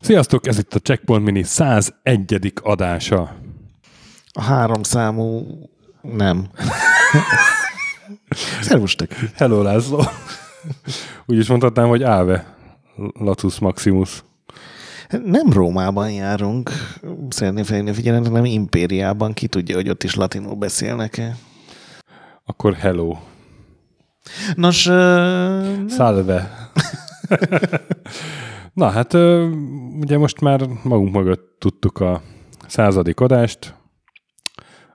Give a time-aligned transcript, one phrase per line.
[0.00, 2.52] Sziasztok, ez itt a Checkpoint Mini 101.
[2.62, 3.34] adása.
[4.32, 5.46] A három számú
[6.00, 6.48] nem.
[8.60, 9.14] Szervustek.
[9.34, 10.02] Hello László.
[11.26, 12.56] Úgy is mondhatnám, hogy Áve.
[13.18, 14.24] Latus Maximus.
[15.24, 16.70] Nem Rómában járunk,
[17.28, 19.32] szeretném felhívni figyelmet, hanem Impériában.
[19.32, 21.36] Ki tudja, hogy ott is latinul beszélnek-e.
[22.44, 23.16] Akkor hello.
[24.54, 26.70] Nos, uh, Salve.
[28.74, 29.14] Na hát,
[30.00, 32.22] ugye most már magunk mögött tudtuk a
[32.66, 33.74] századik adást,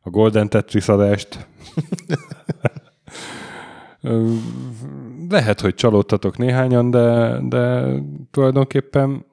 [0.01, 1.47] a Golden Tetris adást.
[5.29, 7.93] Lehet, hogy csalódtatok néhányan, de, de
[8.31, 9.25] tulajdonképpen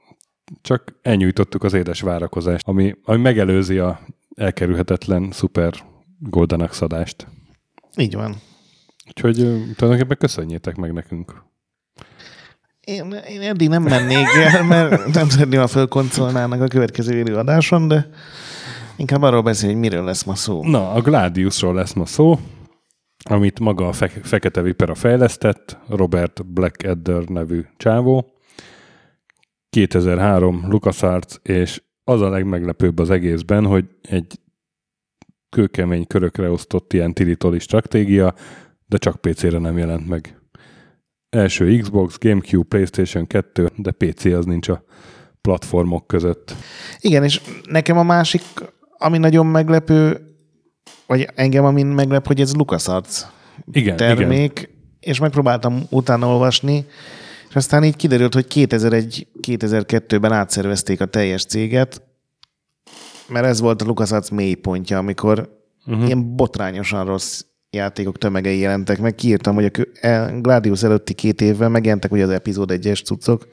[0.63, 4.01] csak elnyújtottuk az édes várakozást, ami, ami megelőzi a
[4.37, 5.75] elkerülhetetlen szuper
[6.19, 7.27] Golden Axe adást.
[7.97, 8.35] így van.
[9.07, 9.35] Úgyhogy
[9.77, 11.43] tulajdonképpen köszönjétek meg nekünk.
[12.81, 17.89] Én, én eddig nem mennék el, mert nem szeretném, ha fölkoncolnának a következő élő adáson,
[17.89, 18.09] de
[18.97, 20.65] inkább arról beszélni, hogy miről lesz ma szó.
[20.65, 22.39] Na, a Gladiusról lesz ma szó,
[23.31, 28.34] amit maga a fe- Fekete Vipera fejlesztett, Robert Blackadder nevű csávó.
[29.75, 34.41] 2003 LucasArts, és az a legmeglepőbb az egészben, hogy egy
[35.49, 38.35] kőkemény körökre osztott ilyen tilitoli stratégia,
[38.87, 40.39] de csak PC-re nem jelent meg.
[41.29, 44.85] Első Xbox, Gamecube, PlayStation 2, de PC az nincs a
[45.41, 46.55] platformok között.
[47.01, 48.43] Igen, és nekem a másik,
[48.99, 50.21] ami nagyon meglepő,
[51.07, 53.21] vagy engem, amin meglep, hogy ez LucasArts
[53.73, 54.71] Igen, termék, igen.
[55.01, 56.87] és megpróbáltam utána olvasni,
[57.55, 62.03] és aztán így kiderült, hogy 2001-2002-ben átszervezték a teljes céget,
[63.29, 66.07] mert ez volt a LucasArts mélypontja, amikor uh-huh.
[66.07, 69.15] ilyen botrányosan rossz játékok tömegei jelentek meg.
[69.15, 73.49] Kiírtam, hogy a e- Gladius előtti két évvel megjelentek ugye az epizód 1-es cuccok,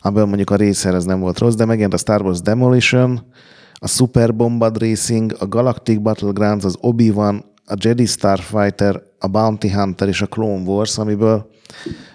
[0.00, 3.26] amiből mondjuk a Racer az nem volt rossz, de megjelent a Star Wars Demolition,
[3.74, 10.08] a Super Bombard Racing, a Galactic Battlegrounds, az Obi-Wan, a Jedi Starfighter, a Bounty Hunter
[10.08, 11.50] és a Clone Wars, amiből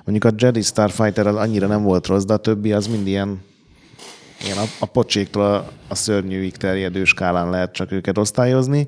[0.03, 3.41] mondjuk a Jedi Starfighter az annyira nem volt rossz, de a többi az mind ilyen,
[4.43, 8.87] ilyen a, a pocséktól a, a szörnyűig terjedő skálán lehet csak őket osztályozni.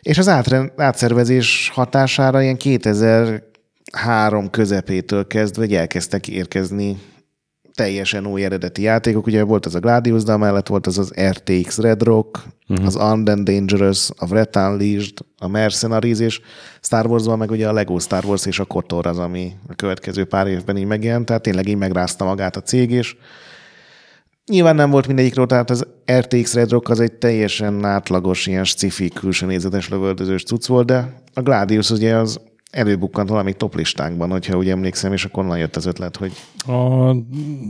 [0.00, 6.96] És az átre, átszervezés hatására ilyen 2003 közepétől kezdve elkezdtek érkezni
[7.74, 9.26] teljesen új eredeti játékok.
[9.26, 12.38] Ugye volt az a Gladius, de amellett volt az az RTX Red Rock,
[12.68, 12.86] uh-huh.
[12.86, 16.40] az and Dangerous, a Wreath Unleashed, a Mercenaries, és
[16.80, 20.24] Star Wars-ban meg ugye a Lego Star Wars és a Kotor az, ami a következő
[20.24, 23.16] pár évben így megjelent, tehát tényleg így megrázta magát a cég, és
[24.46, 29.08] Nyilván nem volt mindegyikről, tehát az RTX Red Rock az egy teljesen átlagos, ilyen sci-fi
[29.08, 32.40] külső nézetes lövöldözős cucc volt, de a Gladius ugye az
[32.72, 36.32] előbukkant valami top listánkban, hogyha úgy emlékszem, és akkor onnan jött az ötlet, hogy
[36.66, 37.14] A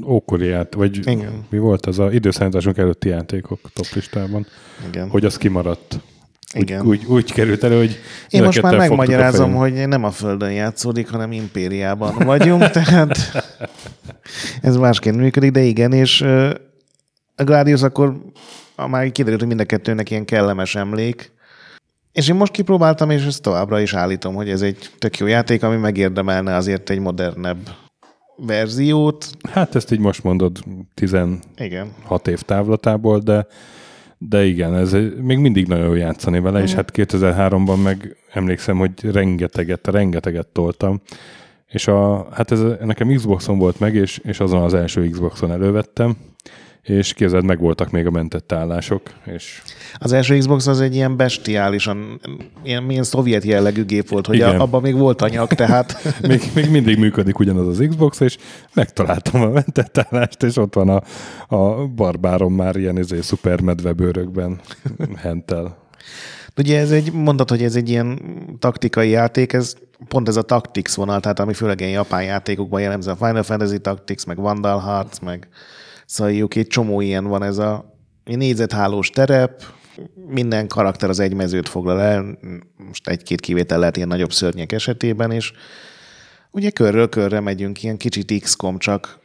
[0.06, 1.46] ókori ját, vagy Igen.
[1.50, 4.46] mi volt az a időszállításunk előtti játékok top listában,
[4.88, 5.08] igen.
[5.08, 6.00] hogy az kimaradt.
[6.54, 6.86] Úgy, Igen.
[6.86, 7.98] úgy, úgy került elő, hogy
[8.30, 13.18] Én most már megmagyarázom, hogy nem a Földön játszódik, hanem Impériában vagyunk, tehát
[14.60, 16.20] ez másként működik, de igen, és
[17.36, 18.22] a Gladius akkor
[18.76, 21.32] már kiderült, hogy mind a kettőnek ilyen kellemes emlék,
[22.12, 25.62] és én most kipróbáltam, és ezt továbbra is állítom, hogy ez egy tök jó játék,
[25.62, 27.68] ami megérdemelne azért egy modernebb
[28.36, 29.26] verziót.
[29.50, 30.58] Hát ezt így most mondod
[30.94, 31.92] 16 Igen.
[32.24, 33.46] év távlatából, de
[34.28, 36.66] de igen, ez még mindig nagyon jó játszani vele, Mhm.
[36.66, 41.00] és hát 2003-ban meg emlékszem, hogy rengeteget, rengeteget toltam,
[41.66, 46.16] és a, hát ez nekem Xboxon volt meg, és, és azon az első Xboxon elővettem,
[46.82, 49.62] és képzeld, meg voltak még a mentett állások, és
[49.98, 52.20] Az első Xbox az egy ilyen bestiálisan,
[52.62, 54.60] ilyen, milyen szovjet jellegű gép volt, hogy Igen.
[54.60, 58.36] abban még volt anyag, tehát még, még mindig működik ugyanaz az Xbox, és
[58.74, 61.02] megtaláltam a mentett állást, és ott van a,
[61.56, 64.60] a barbárom már ilyen izé, szuper medvebőrökben
[65.16, 65.76] hentel.
[66.56, 68.20] Ugye ez egy, mondod, hogy ez egy ilyen
[68.58, 69.74] taktikai játék, ez
[70.08, 73.78] pont ez a Tactics vonal, tehát ami főleg ilyen japán játékokban jellemző a Final Fantasy
[73.78, 75.48] Tactics, meg Vandal Hearts, meg
[76.06, 79.62] szóval jó, egy csomó ilyen van ez a négyzethálós terep,
[80.26, 82.38] minden karakter az egy mezőt foglal el,
[82.86, 85.52] most egy-két kivétel lehet ilyen nagyobb szörnyek esetében, és
[86.50, 89.20] ugye körről körre megyünk, ilyen kicsit XCOM csak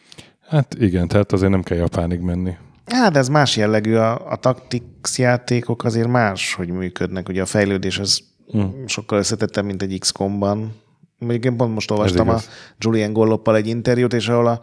[0.47, 2.55] Hát igen, tehát azért nem kell Japánig menni.
[2.85, 7.29] Hát ez más jellegű, a, a Tactics játékok azért más, hogy működnek.
[7.29, 8.83] Ugye a fejlődés az hmm.
[8.85, 10.75] sokkal összetettebb, mint egy XCOM-ban.
[11.17, 12.39] Mondjuk én pont most olvastam a.
[12.77, 14.61] Julian Golloppal egy interjút, és ahol a,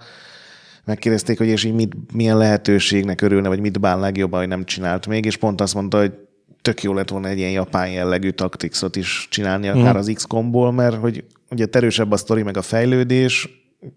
[0.84, 5.06] megkérdezték, hogy és így mit, milyen lehetőségnek örülne, vagy mit bán legjobban, hogy nem csinált
[5.06, 6.12] még, és pont azt mondta, hogy
[6.62, 9.98] tök jó lett volna egy ilyen japán jellegű taktixot is csinálni, akár mm.
[9.98, 13.48] az XCOM-ból, mert hogy ugye erősebb a sztori, meg a fejlődés,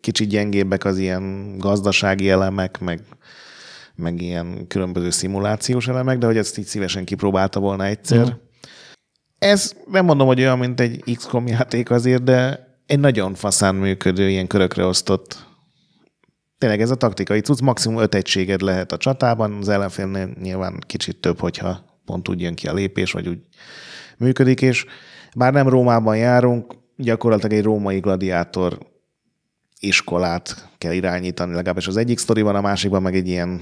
[0.01, 3.01] kicsit gyengébbek az ilyen gazdasági elemek, meg,
[3.95, 8.25] meg ilyen különböző szimulációs elemek, de hogy ezt így szívesen kipróbálta volna egyszer.
[8.25, 8.31] Mm.
[9.37, 14.29] Ez nem mondom, hogy olyan, mint egy XCOM játék azért, de egy nagyon faszán működő,
[14.29, 15.46] ilyen körökre osztott
[16.57, 21.17] tényleg ez a taktikai cucc, maximum öt egységed lehet a csatában, az ellenfélnél nyilván kicsit
[21.17, 23.39] több, hogyha pont úgy jön ki a lépés, vagy úgy
[24.17, 24.85] működik, és
[25.35, 28.77] bár nem Rómában járunk, gyakorlatilag egy római gladiátor
[29.79, 33.61] iskolát kell irányítani, legalábbis az egyik sztoriban, a másikban meg egy ilyen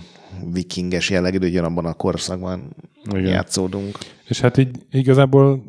[0.51, 3.25] vikinges jellegű, ugyanabban a korszakban Igen.
[3.25, 3.97] játszódunk.
[4.27, 5.63] És hát így igazából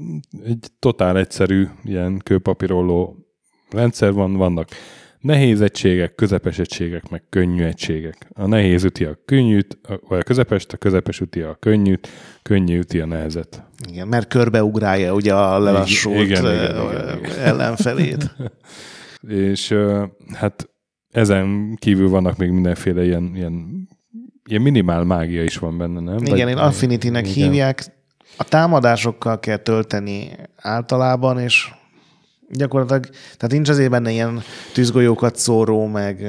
[0.45, 3.17] egy totál egyszerű ilyen kőpapírolló
[3.71, 4.69] rendszer van, vannak
[5.27, 8.29] nehéz egységek, közepes egységek, meg könnyű egységek.
[8.35, 9.79] A nehéz üti a könnyűt,
[10.09, 12.09] vagy a közepest, a közepes üti a könnyűt,
[12.43, 13.63] könnyű üti a nehezet.
[13.89, 17.39] Igen, mert körbeugrálja ugye a lelassult igen, igen, igen, igen.
[17.39, 18.35] ellenfelét.
[19.29, 19.75] És
[20.35, 20.69] hát
[21.11, 23.89] ezen kívül vannak még mindenféle ilyen, ilyen,
[24.45, 26.17] ilyen minimál mágia is van benne, nem?
[26.17, 27.85] Igen, Vagy, én Affinity-nek hívják.
[28.37, 31.71] A támadásokkal kell tölteni általában, és
[32.51, 36.21] Gyakorlatilag, tehát nincs azért benne ilyen tűzgolyókat szóró, meg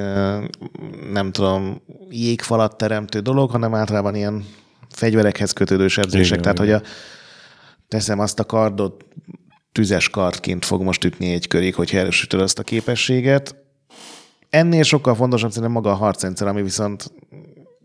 [1.11, 4.45] nem tudom, jégfalat teremtő dolog, hanem általában ilyen
[4.89, 6.39] fegyverekhez kötődő sebzések.
[6.39, 6.79] Igen, tehát, igen.
[6.79, 6.89] hogy a,
[7.87, 9.05] teszem azt a kardot,
[9.71, 13.55] tüzes kardként fog most ütni egy körig, hogy erősíted azt a képességet.
[14.49, 17.11] Ennél sokkal fontosabb szerintem maga a harcrendszer, ami viszont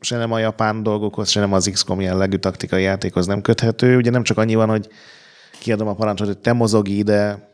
[0.00, 3.96] se nem a japán dolgokhoz, se nem az XCOM jellegű taktikai játékhoz nem köthető.
[3.96, 4.88] Ugye nem csak annyi van, hogy
[5.58, 7.51] kiadom a parancsot, hogy te mozog ide,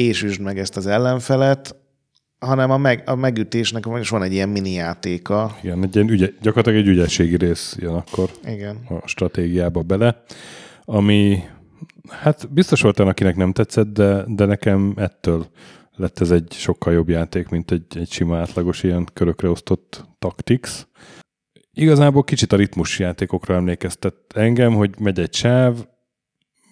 [0.00, 1.76] és üsd meg ezt az ellenfelet,
[2.38, 5.56] hanem a, meg, a megütésnek is van egy ilyen mini játéka.
[5.62, 8.76] Igen, egy ilyen ügye, gyakorlatilag egy ügyességi rész jön akkor Igen.
[8.88, 10.22] a stratégiába bele,
[10.84, 11.42] ami
[12.08, 15.46] hát biztos volt olyan, akinek nem tetszett, de, de nekem ettől
[15.94, 20.70] lett ez egy sokkal jobb játék, mint egy, egy sima átlagos ilyen körökre osztott Tactics.
[21.72, 25.86] Igazából kicsit a ritmus játékokra emlékeztet engem, hogy megy egy sáv,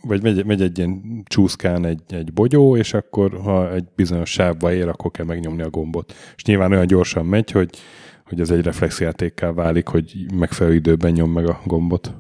[0.07, 4.73] vagy megy, megy egy ilyen csúszkán egy, egy bogyó, és akkor ha egy bizonyos sávba
[4.73, 6.15] ér, akkor kell megnyomni a gombot.
[6.37, 7.71] És nyilván olyan gyorsan megy, hogy,
[8.25, 12.15] hogy ez egy reflexjátékká válik, hogy megfelelő időben nyom meg a gombot.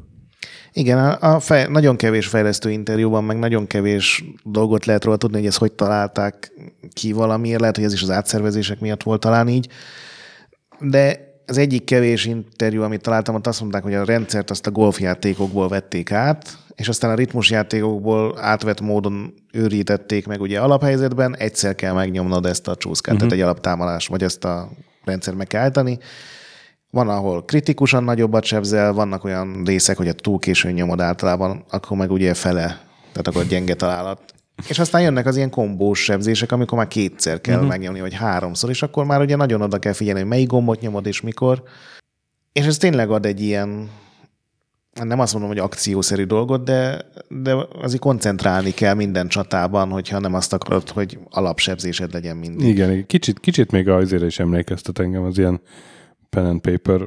[0.73, 5.47] Igen, a, fej, nagyon kevés fejlesztő interjúban, meg nagyon kevés dolgot lehet róla tudni, hogy
[5.47, 6.53] ezt hogy találták
[6.93, 7.61] ki valamiért.
[7.61, 9.69] Lehet, hogy ez is az átszervezések miatt volt talán így.
[10.81, 14.71] De az egyik kevés interjú, amit találtam, ott azt mondták, hogy a rendszert azt a
[14.71, 21.93] golfjátékokból vették át, és aztán a ritmusjátékokból átvett módon őrítették meg ugye alaphelyzetben, egyszer kell
[21.93, 23.29] megnyomnod ezt a csúszkát, uh-huh.
[23.29, 24.71] tehát egy alaptámadás, vagy ezt a
[25.05, 25.99] rendszer meg kell állítani.
[26.91, 31.97] Van, ahol kritikusan nagyobbat sebzel, vannak olyan részek, hogy a túl későn nyomod általában, akkor
[31.97, 32.67] meg ugye fele,
[33.13, 34.34] tehát akkor gyenge találat.
[34.69, 37.71] És aztán jönnek az ilyen kombós sebzések, amikor már kétszer kell uh-huh.
[37.71, 41.07] megnyomni, vagy háromszor, és akkor már ugye nagyon oda kell figyelni, hogy melyik gombot nyomod
[41.07, 41.63] és mikor.
[42.53, 43.91] És ez tényleg ad egy ilyen
[45.03, 50.35] nem azt mondom, hogy akciószerű dolgot, de, de azért koncentrálni kell minden csatában, hogyha nem
[50.35, 52.69] azt akarod, hogy alapsebzésed legyen mindig.
[52.69, 55.61] Igen, kicsit, kicsit még azért is emlékeztet engem az ilyen
[56.31, 57.01] pen and paper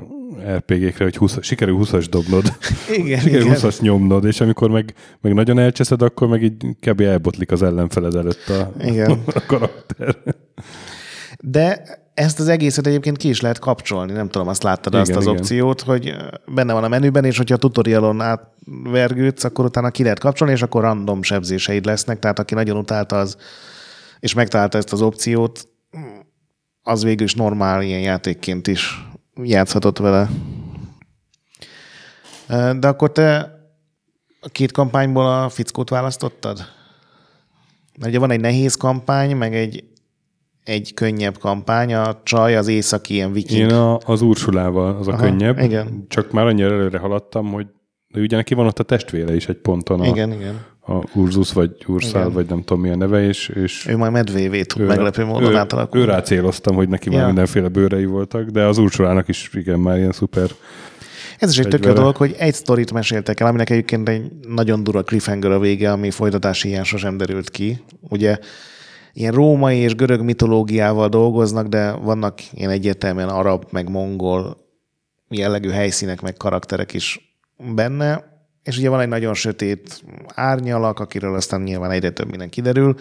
[0.56, 2.58] RPG-kre, hogy 20, sikerül 20-as dobnod.
[2.98, 3.58] Igen, sikerül igen.
[3.58, 7.02] 20-as nyomnod, és amikor meg, meg nagyon elcseszed, akkor meg így kb.
[7.02, 9.12] elbotlik az ellenfeled előtt a, igen.
[9.26, 10.18] a karakter.
[11.40, 11.84] De
[12.14, 15.24] ezt az egészet egyébként ki is lehet kapcsolni, nem tudom, azt láttad igen, azt az
[15.24, 15.36] igen.
[15.36, 16.16] opciót, hogy
[16.54, 20.62] benne van a menüben, és hogyha a tutorialon átvergődsz, akkor utána ki lehet kapcsolni, és
[20.62, 23.38] akkor random sebzéseid lesznek, tehát aki nagyon utálta az,
[24.20, 25.68] és megtalálta ezt az opciót,
[26.82, 29.08] az végül is normál ilyen játékként is
[29.44, 30.30] játszhatott vele.
[32.80, 33.56] De akkor te
[34.42, 36.58] a két kampányból a fickót választottad?
[37.98, 39.84] Mert ugye van egy nehéz kampány, meg egy
[40.64, 43.60] egy könnyebb kampány, a csaj az északi ilyen viking.
[43.60, 45.60] Én a, az Ursulával, az a Aha, könnyebb.
[45.60, 46.06] Igen.
[46.08, 47.68] Csak már annyira előre haladtam, hogy
[48.08, 50.00] de ugye neki van ott a testvére is egy ponton.
[50.00, 50.66] A, igen, igen.
[50.90, 52.34] A Urzus, vagy Urszál, igen.
[52.34, 55.56] vagy nem tudom milyen neve, és, és ő majd medvévé tud ő, meglepő módon ő,
[55.56, 56.06] átalakulni.
[56.06, 57.18] Őrá céloztam, hogy neki ja.
[57.18, 60.50] már mindenféle bőrei voltak, de az Ursulának is igen, már ilyen szuper
[61.40, 65.04] ez is egy tök dolog, hogy egy sztorit meséltek el, aminek egyébként egy nagyon dura
[65.04, 67.84] cliffhanger a vége, ami folytatási ilyen sosem derült ki.
[68.02, 68.38] Ugye
[69.14, 74.58] ilyen római és görög mitológiával dolgoznak, de vannak ilyen egyértelműen arab, meg mongol
[75.30, 77.38] jellegű helyszínek, meg karakterek is
[77.76, 78.24] benne,
[78.68, 82.96] és ugye van egy nagyon sötét árnyalak, akiről aztán nyilván egyre több minden kiderül,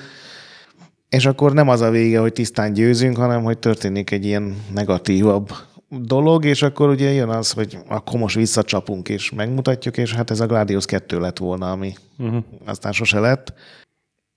[1.08, 5.50] és akkor nem az a vége, hogy tisztán győzünk, hanem hogy történik egy ilyen negatívabb
[5.88, 10.40] dolog, és akkor ugye jön az, hogy akkor most visszacsapunk és megmutatjuk, és hát ez
[10.40, 12.42] a Gladius 2 lett volna, ami uh-huh.
[12.64, 13.52] aztán sose lett.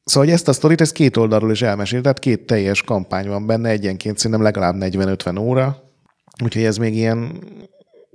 [0.04, 3.46] Szóval hogy ezt a sztorit, ez két oldalról is elmesél, tehát két teljes kampány van
[3.46, 5.84] benne, egyenként szerintem legalább 40-50 óra,
[6.44, 7.44] úgyhogy ez még ilyen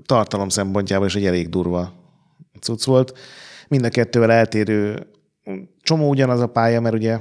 [0.07, 2.03] tartalom szempontjából is egy elég durva
[2.65, 3.19] cucc volt.
[3.69, 5.07] Mind a kettővel eltérő,
[5.83, 7.19] csomó ugyanaz a pálya, mert ugye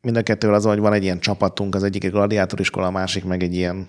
[0.00, 3.24] mind a kettővel az, hogy van egy ilyen csapatunk, az egyik egy gladiátoriskola, a másik
[3.24, 3.88] meg egy ilyen,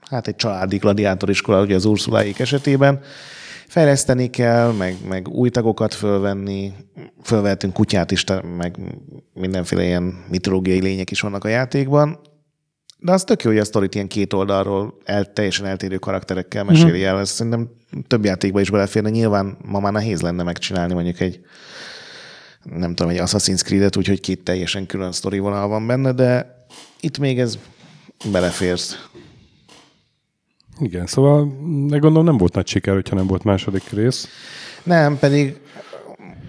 [0.00, 3.00] hát egy családi gladiátoriskola, ugye az Ursuláik esetében.
[3.66, 6.72] Fejleszteni kell, meg, meg új tagokat fölvenni,
[7.22, 8.24] fölvehetünk kutyát is,
[8.58, 8.76] meg
[9.34, 12.18] mindenféle ilyen mitológiai lények is vannak a játékban.
[13.04, 16.98] De az tök jó, hogy a sztorit ilyen két oldalról el, teljesen eltérő karakterekkel meséli
[16.98, 17.06] mm-hmm.
[17.08, 17.18] el.
[17.18, 17.70] Ez szerintem
[18.06, 19.10] több játékba is beleférne.
[19.10, 21.40] Nyilván ma már nehéz lenne megcsinálni mondjuk egy
[22.62, 26.56] nem tudom, egy Assassin's Creed-et, úgyhogy két teljesen külön sztori vonal van benne, de
[27.00, 27.58] itt még ez
[28.30, 29.08] beleférsz.
[30.80, 31.44] Igen, szóval
[31.86, 34.28] de gondolom nem volt nagy siker, hogyha nem volt második rész.
[34.82, 35.60] Nem, pedig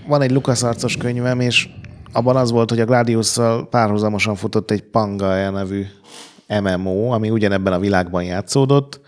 [0.07, 1.69] van egy LucasArts-os könyvem, és
[2.11, 5.85] abban az volt, hogy a Gladiusszal párhuzamosan futott egy Pangaea nevű
[6.47, 9.01] MMO, ami ugyanebben a világban játszódott,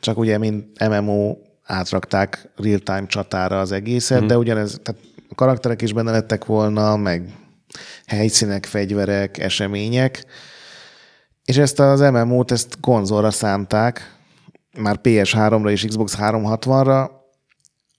[0.00, 4.26] csak ugye, mint MMO átrakták real-time csatára az egészet, mm.
[4.26, 7.32] de ugyanez, tehát a karakterek is benne lettek volna, meg
[8.06, 10.24] helyszínek, fegyverek, események,
[11.44, 14.16] és ezt az MMO-t ezt konzolra szánták,
[14.78, 17.10] már PS3-ra és Xbox 360-ra.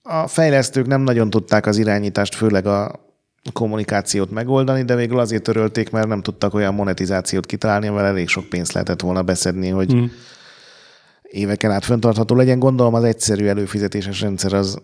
[0.01, 3.08] A fejlesztők nem nagyon tudták az irányítást, főleg a
[3.53, 8.45] kommunikációt megoldani, de végül azért törölték, mert nem tudtak olyan monetizációt kitalálni, amivel elég sok
[8.45, 10.05] pénzt lehetett volna beszedni, hogy mm.
[11.21, 12.59] éveken át föntartható legyen.
[12.59, 14.77] Gondolom az egyszerű előfizetéses rendszer az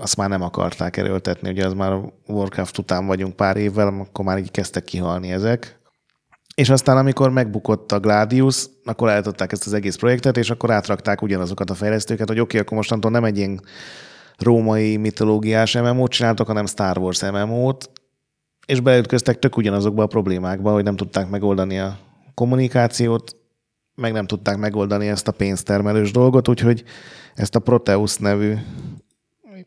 [0.00, 4.38] azt már nem akarták erőltetni, ugye az már Warcraft után vagyunk pár évvel, akkor már
[4.38, 5.78] így kezdtek kihalni ezek.
[6.54, 11.22] És aztán, amikor megbukott a Gladius, akkor eltották ezt az egész projektet, és akkor átrakták
[11.22, 13.60] ugyanazokat a fejlesztőket, hogy oké, okay, akkor mostantól nem egy ilyen
[14.38, 17.90] római mitológiás MMO-t csináltak, hanem Star Wars MMO-t,
[18.66, 21.98] és beütköztek tök ugyanazokba a problémákba, hogy nem tudták megoldani a
[22.34, 23.36] kommunikációt,
[23.94, 26.84] meg nem tudták megoldani ezt a pénztermelős dolgot, úgyhogy
[27.34, 28.54] ezt a Proteus nevű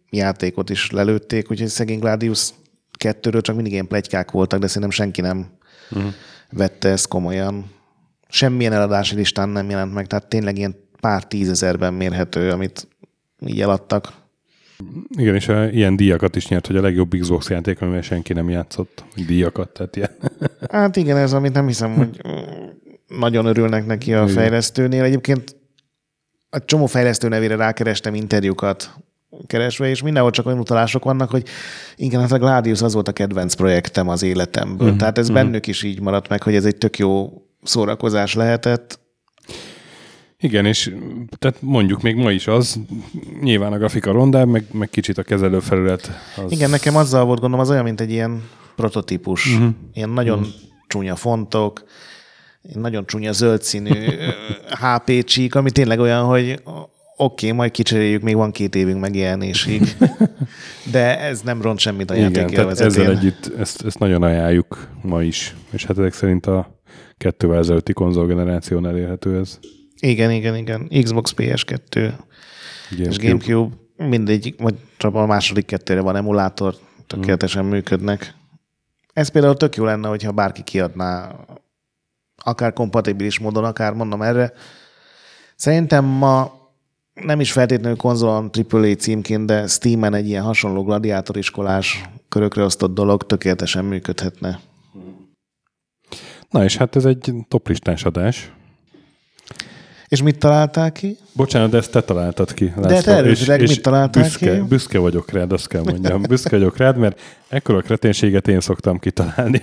[0.09, 2.49] játékot is lelőtték, úgyhogy szegény Gladius
[2.91, 5.47] kettőről csak mindig ilyen plegykák voltak, de szerintem senki nem
[5.91, 6.13] uh-huh.
[6.49, 7.71] vette ezt komolyan.
[8.27, 12.87] Semmilyen eladási listán nem jelent meg, tehát tényleg ilyen pár tízezerben mérhető, amit
[13.45, 14.13] így eladtak.
[15.17, 18.49] Igen, és a, ilyen díjakat is nyert, hogy a legjobb Xbox játék, amivel senki nem
[18.49, 19.03] játszott.
[19.27, 20.11] Díjakat, tehát ilyen.
[20.71, 22.21] Hát igen, ez amit nem hiszem, hogy
[23.07, 25.03] nagyon örülnek neki a fejlesztőnél.
[25.03, 25.55] Egyébként
[26.49, 28.93] a csomó fejlesztő nevére rákerestem interjúkat
[29.47, 31.43] keresve, és mindenhol csak olyan utalások vannak, hogy
[31.95, 34.85] igen, hát a Gladius az volt a kedvenc projektem az életemből.
[34.85, 34.99] Uh-huh.
[34.99, 35.43] Tehát ez uh-huh.
[35.43, 38.99] bennük is így maradt meg, hogy ez egy tök jó szórakozás lehetett.
[40.41, 40.95] Igen, és
[41.37, 42.79] tehát mondjuk még ma is az,
[43.41, 46.09] nyilván a grafika rondább, meg, meg kicsit a kezelőfelület.
[46.45, 46.51] Az...
[46.51, 48.43] Igen, nekem azzal volt gondolom, az olyan, mint egy ilyen
[48.75, 49.53] prototípus.
[49.53, 49.69] Uh-huh.
[49.93, 50.53] Ilyen nagyon uh-huh.
[50.87, 51.83] csúnya fontok,
[52.73, 53.93] nagyon csúnya zöld színű
[54.81, 56.61] HP csík, ami tényleg olyan, hogy
[57.17, 59.81] oké, okay, majd kicseréljük, még van két évünk megjelenésig.
[60.91, 65.55] De ez nem ront semmit a játék ezzel együtt ezt, ezt nagyon ajánljuk ma is.
[65.71, 66.79] És hát ezek szerint a
[67.17, 69.59] kettővel ezelőtti konzolgeneráción elérhető ez.
[70.01, 70.87] Igen, igen, igen.
[71.03, 72.13] Xbox PS2
[72.89, 73.09] Gamecube.
[73.09, 76.75] és Gamecube mindegy, vagy csak a második kettőre van emulátor,
[77.07, 77.71] tökéletesen hmm.
[77.71, 78.33] működnek.
[79.13, 81.35] Ez például tök jó lenne, hogyha bárki kiadná
[82.35, 84.53] akár kompatibilis módon, akár mondom erre.
[85.55, 86.59] Szerintem ma
[87.13, 93.25] nem is feltétlenül konzolon AAA címként, de Steam-en egy ilyen hasonló gladiátoriskolás körökre osztott dolog
[93.25, 94.59] tökéletesen működhetne.
[96.49, 98.51] Na és hát ez egy toplistás adás.
[100.11, 101.17] És mit találtál ki?
[101.33, 102.73] Bocsánat, de ezt te találtad ki.
[102.75, 102.95] László.
[102.95, 104.61] De te előzőleg mit találtál büszke, ki?
[104.67, 106.21] Büszke vagyok rád, azt kell mondjam.
[106.21, 109.61] Büszke vagyok rád, mert ekkora kreténséget én szoktam kitalálni.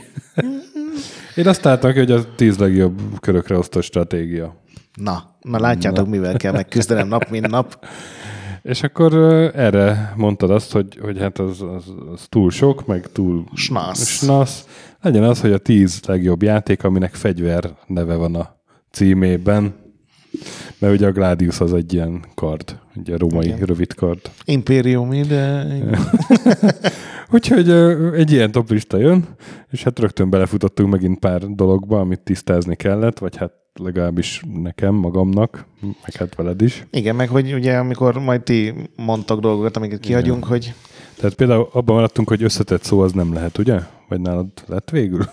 [1.37, 4.57] én azt találtam ki, hogy a tíz legjobb körökre osztott stratégia.
[4.95, 6.11] Na, na látjátok, na.
[6.11, 7.87] mivel kell megküzdenem nap, mint nap.
[8.63, 9.15] És akkor
[9.55, 14.07] erre mondtad azt, hogy, hogy hát az, az, az túl sok, meg túl snasz.
[14.07, 14.67] snasz.
[15.03, 18.57] Legyen az, hogy a tíz legjobb játék, aminek fegyver neve van a
[18.91, 19.87] címében.
[20.79, 23.59] Mert ugye a Gladius az egy ilyen kard, ugye a római Igen.
[23.59, 24.21] rövid kard.
[24.45, 25.67] Impérium, de...
[27.31, 27.71] Úgyhogy
[28.15, 29.25] egy ilyen toplista jön,
[29.71, 35.67] és hát rögtön belefutottunk megint pár dologba, amit tisztázni kellett, vagy hát legalábbis nekem, magamnak,
[35.81, 36.87] meg hát veled is.
[36.91, 40.49] Igen, meg hogy ugye amikor majd ti mondtak dolgokat, amiket kihagyunk, Igen.
[40.49, 40.75] hogy...
[41.17, 43.81] Tehát például abban maradtunk, hogy összetett szó az nem lehet, ugye?
[44.09, 45.29] Vagy nálad lett végül?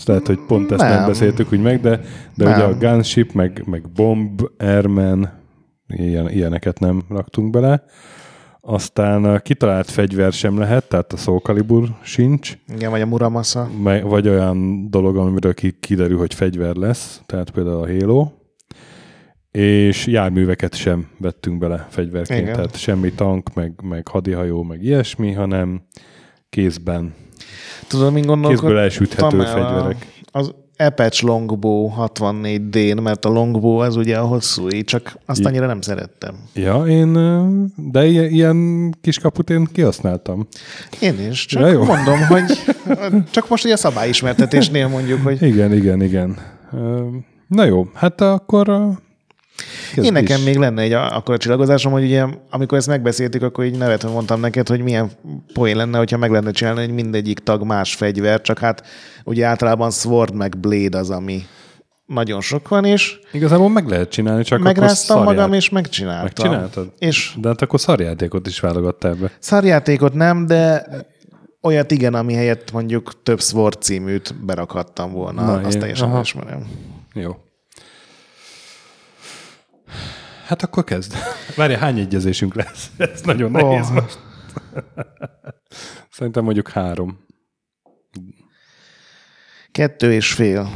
[0.00, 2.00] Ezt lehet, hogy pont ezt nem, nem beszéltük úgy meg, de,
[2.34, 5.30] de ugye a Gunship, meg, meg Bomb, Airman,
[5.88, 7.84] ilyen, ilyeneket nem raktunk bele.
[8.60, 13.70] Aztán a kitalált fegyver sem lehet, tehát a szókalibur sincs, Igen, vagy a Muramasa.
[14.02, 18.30] vagy olyan dolog, amiről ki- kiderül, hogy fegyver lesz, tehát például a Halo,
[19.50, 22.54] és járműveket sem vettünk bele fegyverként, Igen.
[22.54, 25.82] tehát semmi tank, meg, meg hadihajó, meg ilyesmi, hanem
[26.50, 27.14] kézben,
[27.86, 28.66] Tudod, mint gondolkodtam?
[28.66, 30.06] kézből elsüthető el fegyverek.
[30.32, 35.66] Az Apache Longbow 64D-n, mert a Longbow az ugye a hosszú így, csak azt annyira
[35.66, 36.34] nem szerettem.
[36.54, 37.12] Ja, én,
[37.76, 40.46] de ilyen, ilyen kiskaput én kihasználtam.
[41.00, 41.84] Én is, csak Ja, jó.
[41.84, 42.44] mondom, hogy
[43.30, 46.36] csak most ugye a szabályismertetésnél mondjuk, hogy Igen, igen, igen.
[47.46, 48.90] Na jó, hát akkor
[49.94, 50.44] kezd Én nekem is.
[50.44, 54.40] még lenne egy akkor a csillagozásom, hogy ugye, amikor ezt megbeszéltük, akkor így nevetve mondtam
[54.40, 55.10] neked, hogy milyen
[55.52, 58.86] poén lenne, hogyha meg lenne csinálni, hogy mindegyik tag más fegyver, csak hát
[59.24, 61.42] ugye általában Sword meg Blade az, ami
[62.06, 66.22] nagyon sok van, és Igazából meg lehet csinálni, csak megráztam akkor magam, és megcsináltam.
[66.24, 66.92] Megcsináltad?
[66.98, 69.30] És De hát akkor szarjátékot is válogattál be.
[69.38, 70.86] szarjátékot nem, de
[71.62, 75.44] olyat igen, ami helyett mondjuk több Sword címűt berakhattam volna.
[75.44, 76.20] Na, Na, azt én- teljesen aha.
[76.20, 76.66] ismerem.
[77.14, 77.36] Jó.
[80.46, 81.14] Hát akkor kezd.
[81.56, 82.90] Várj, hány egyezésünk lesz?
[83.14, 83.94] Ez nagyon nehéz Oh.
[83.94, 84.18] most.
[86.10, 87.18] Szerintem mondjuk három.
[89.72, 90.74] Kettő és fél.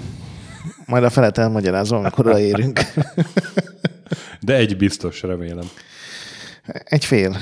[0.86, 2.80] Majd a felet elmagyarázom, amikor odaérünk.
[4.40, 5.68] De egy biztos, remélem.
[6.84, 7.36] Egy fél.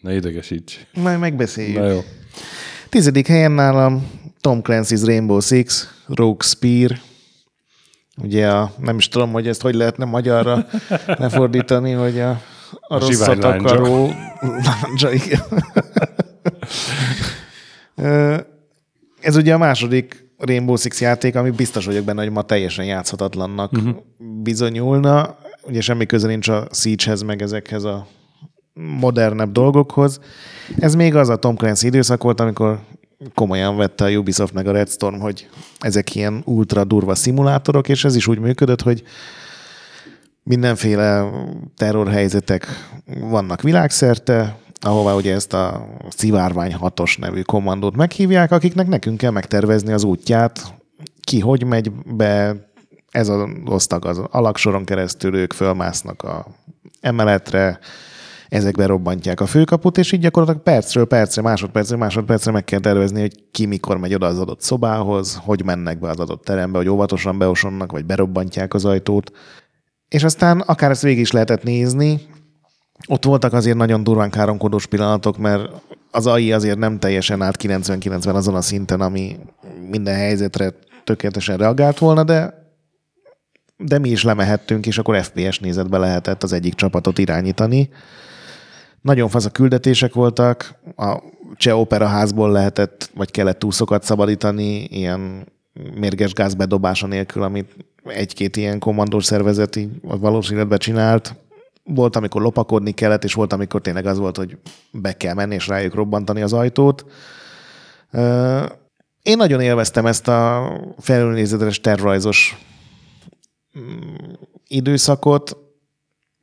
[0.00, 0.86] Ne idegesíts.
[0.94, 1.76] Majd megbeszéljük.
[1.78, 2.00] Na jó.
[2.88, 4.10] Tizedik helyen nálam
[4.40, 6.98] Tom Clancy's Rainbow Six, Rogue Spear.
[8.22, 10.66] Ugye a, nem is tudom, hogy ezt hogy lehetne magyarra
[11.06, 12.40] lefordítani, hogy a, a,
[12.80, 15.08] A rosszat akaró lándzsa,
[19.20, 23.72] Ez ugye a második Rainbow Six játék, ami biztos vagyok benne, hogy ma teljesen játszhatatlannak
[23.72, 23.96] uh-huh.
[24.42, 25.36] bizonyulna.
[25.62, 28.06] Ugye semmi köze nincs a Siege-hez, meg ezekhez a
[29.00, 30.20] modernebb dolgokhoz.
[30.78, 32.80] Ez még az a Tom Clancy időszak volt, amikor
[33.34, 38.04] komolyan vette a Ubisoft meg a Red Storm, hogy ezek ilyen ultra durva szimulátorok, és
[38.04, 39.02] ez is úgy működött, hogy
[40.42, 41.30] mindenféle
[41.76, 42.66] terrorhelyzetek
[43.20, 49.92] vannak világszerte, ahová ugye ezt a Szivárvány 6-os nevű kommandót meghívják, akiknek nekünk kell megtervezni
[49.92, 50.74] az útját,
[51.20, 52.56] ki hogy megy be,
[53.10, 56.46] ez az osztag az alaksoron keresztül, ők fölmásznak a
[57.00, 57.78] emeletre,
[58.54, 63.44] ezekbe robbantják a főkaput, és így gyakorlatilag percről percre, másodpercre, másodpercre meg kell tervezni, hogy
[63.50, 67.38] ki mikor megy oda az adott szobához, hogy mennek be az adott terembe, hogy óvatosan
[67.38, 69.32] beosonnak, vagy berobbantják az ajtót.
[70.08, 72.20] És aztán akár ezt végig is lehetett nézni,
[73.06, 75.70] ott voltak azért nagyon durván káromkodós pillanatok, mert
[76.10, 79.36] az AI azért nem teljesen állt 99-ben azon a szinten, ami
[79.90, 80.72] minden helyzetre
[81.04, 82.62] tökéletesen reagált volna, de
[83.76, 87.90] de mi is lemehettünk, és akkor FPS nézetbe lehetett az egyik csapatot irányítani.
[89.04, 91.22] Nagyon fasz a küldetések voltak, a
[91.56, 95.46] cseh opera házból lehetett, vagy kellett túszokat szabadítani, ilyen
[95.94, 101.34] mérges gáz bedobása nélkül, amit egy-két ilyen kommandós szervezet így a valós életben csinált.
[101.82, 104.58] Volt, amikor lopakodni kellett, és volt, amikor tényleg az volt, hogy
[104.90, 107.04] be kell menni, és rájuk robbantani az ajtót.
[109.22, 112.56] Én nagyon élveztem ezt a felülnézetes tervrajzos
[113.78, 114.32] mm,
[114.68, 115.63] időszakot,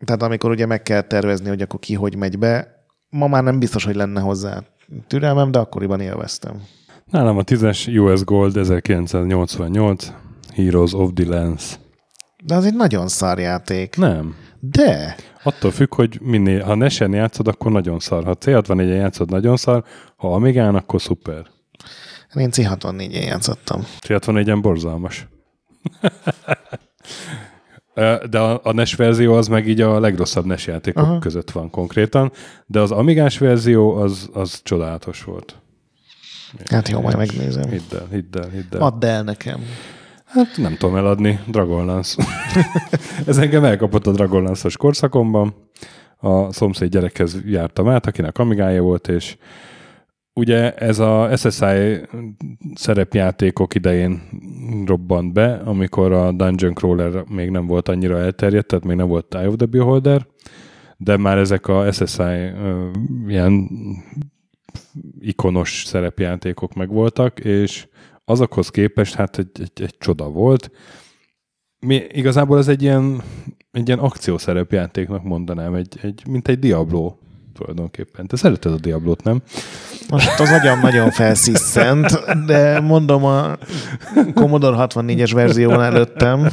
[0.06, 3.60] tehát amikor ugye meg kell tervezni, hogy akkor ki hogy megy be, ma már nem
[3.60, 4.64] biztos, hogy lenne hozzá
[5.08, 6.64] türelmem, de akkoriban élveztem.
[7.06, 10.12] Nálam a 10-es US Gold 1988,
[10.54, 11.80] Heroes of the Lens.
[12.44, 13.96] De az egy nagyon szar játék.
[13.96, 14.36] Nem.
[14.60, 15.16] De!
[15.44, 18.24] Attól függ, hogy minél, ha nesen játszod, akkor nagyon szar.
[18.24, 19.84] Ha C64-en játszod, nagyon szar.
[20.16, 21.46] Ha Amigán, akkor szuper.
[22.36, 23.86] Én C64-en játszottam.
[24.02, 25.28] C64-en borzalmas.
[28.30, 31.12] De a, a NES verzió az meg így a legrosszabb NES játékok Aha.
[31.12, 31.20] Aha.
[31.20, 32.32] között van konkrétan,
[32.66, 35.56] de az Amigás verzió az, az csodálatos volt.
[36.66, 37.70] Hát jó, majd megnézem.
[37.70, 38.82] Hidd el, hidd el, hidd el.
[38.82, 39.60] Add el nekem.
[40.26, 42.24] Hát nem tudom eladni, Dragonlance.
[43.28, 45.56] Ez engem elkapott a Dragonlance-os korszakomban.
[46.18, 49.38] A szomszéd gyerekhez jártam át, akinek amigája volt, és
[50.34, 52.02] ugye ez a SSI
[52.74, 54.22] szerepjátékok idején
[54.86, 59.36] robbant be, amikor a Dungeon Crawler még nem volt annyira elterjedt, tehát még nem volt
[59.36, 60.28] Eye of the Beholder,
[60.98, 62.52] de már ezek a SSI
[63.28, 63.70] ilyen
[65.20, 67.88] ikonos szerepjátékok megvoltak, és
[68.26, 70.72] azokhoz képest hát egy, egy, egy csoda volt.
[71.80, 73.22] Mi, igazából ez egy ilyen,
[73.72, 77.16] egy ilyen akciószerepjátéknak mondanám, egy, egy, mint egy Diablo
[77.54, 78.28] tulajdonképpen.
[78.28, 79.42] Te szereted a Diablót, nem?
[80.10, 83.58] Most az agyam nagyon felsziszent, de mondom a
[84.34, 86.50] Commodore 64-es verzión előttem.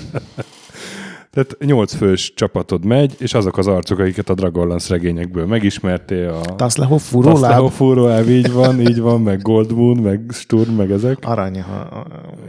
[1.31, 6.29] Tehát nyolc fős csapatod megy, és azok az arcok, akiket a Dragonlance regényekből megismertél.
[6.29, 7.41] A Taslehov fúróláb.
[7.41, 11.19] Taslehov fúróláb, így van, így van, meg Goldmoon, meg Sturm, meg ezek.
[11.21, 11.65] Arany.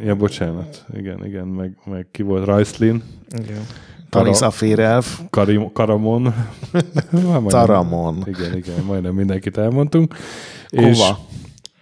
[0.04, 0.86] Ja, bocsánat.
[0.94, 2.46] Igen, igen, meg, meg ki volt?
[2.46, 3.04] Raislin,
[3.38, 3.62] igen.
[4.10, 5.20] Tanis Aférelf.
[5.30, 6.22] Karim, Karamon.
[7.12, 8.24] Majdnem- Taramon.
[8.26, 10.16] Igen, igen, majdnem mindenkit elmondtunk.
[10.70, 10.90] Hova?
[10.90, 11.00] És,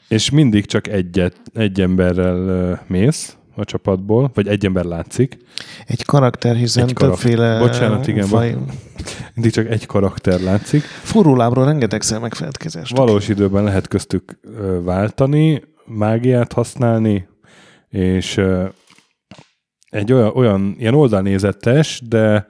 [0.08, 5.38] és mindig csak egyet, egy emberrel mész a csapatból, vagy egy ember látszik.
[5.88, 7.22] Egy karakter, hiszen Egy karakter.
[7.30, 8.58] többféle Bocsánat, igen, faj...
[9.34, 10.82] Mindig csak egy karakter látszik.
[10.82, 12.98] Fúrólábról rengetegszer megfeledkezést.
[12.98, 14.40] Valós időben lehet köztük
[14.84, 17.28] váltani, mágiát használni,
[17.90, 18.42] és
[19.90, 22.48] egy olyan, olyan ilyen oldalnézetes, de,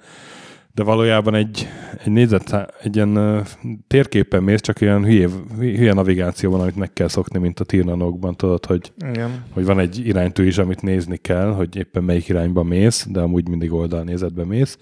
[0.73, 1.67] de valójában egy,
[2.03, 3.43] egy nézet, egy ilyen
[3.87, 8.35] térképen mész, csak ilyen hülye, hülye navigáció van, amit meg kell szokni, mint a tírnanokban,
[8.35, 9.43] tudod, hogy, Igen.
[9.53, 13.49] hogy van egy iránytű is, amit nézni kell, hogy éppen melyik irányba mész, de amúgy
[13.49, 14.77] mindig oldalnézetbe mész.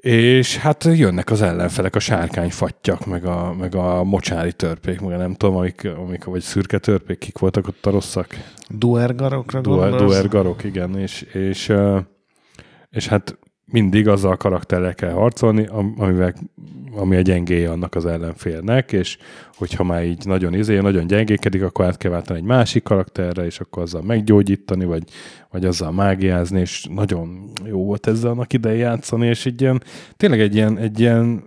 [0.00, 5.34] És hát jönnek az ellenfelek, a sárkányfattyak, meg a, meg a mocsári törpék, meg nem
[5.34, 8.26] tudom, amik, amik, vagy szürke törpék, kik voltak ott a rosszak.
[8.68, 10.12] Duergarokra Duer, gondolsz?
[10.12, 11.72] Duer Garok, igen, és, és,
[12.90, 13.38] és hát
[13.70, 16.34] mindig azzal a karakterrel kell harcolni, am- amivel,
[16.96, 19.18] ami a gyengéje annak az ellenfélnek, és
[19.56, 23.60] hogyha már így nagyon izé, nagyon gyengékedik, akkor át kell váltani egy másik karakterre, és
[23.60, 25.02] akkor azzal meggyógyítani, vagy,
[25.50, 29.82] vagy azzal mágiázni, és nagyon jó volt ezzel annak idején játszani, és egy ilyen,
[30.16, 31.42] tényleg egy ilyen, egy ilyen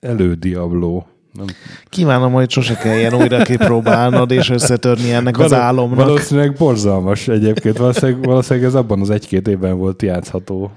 [0.00, 1.06] elődiabló.
[1.32, 1.46] Nem,
[1.88, 6.06] Kívánom, hogy sose kelljen újra kipróbálnod és összetörni ennek az Való- álomnak.
[6.06, 7.76] Valószínűleg borzalmas egyébként.
[7.76, 10.70] Valószínűleg, valószínűleg ez abban az egy-két évben volt játszható.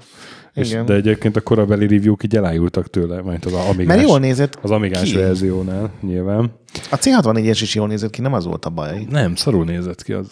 [0.54, 0.86] És, Igen.
[0.86, 4.70] de egyébként a korabeli review-k így elájultak tőle, majd az amigás, Mert jól nézett az
[4.70, 5.16] amigás ki.
[5.16, 6.52] verziónál nyilván.
[6.90, 9.06] A C64-es is jól nézett ki, nem az volt a baj.
[9.10, 10.26] Nem, szarul nézett ki az.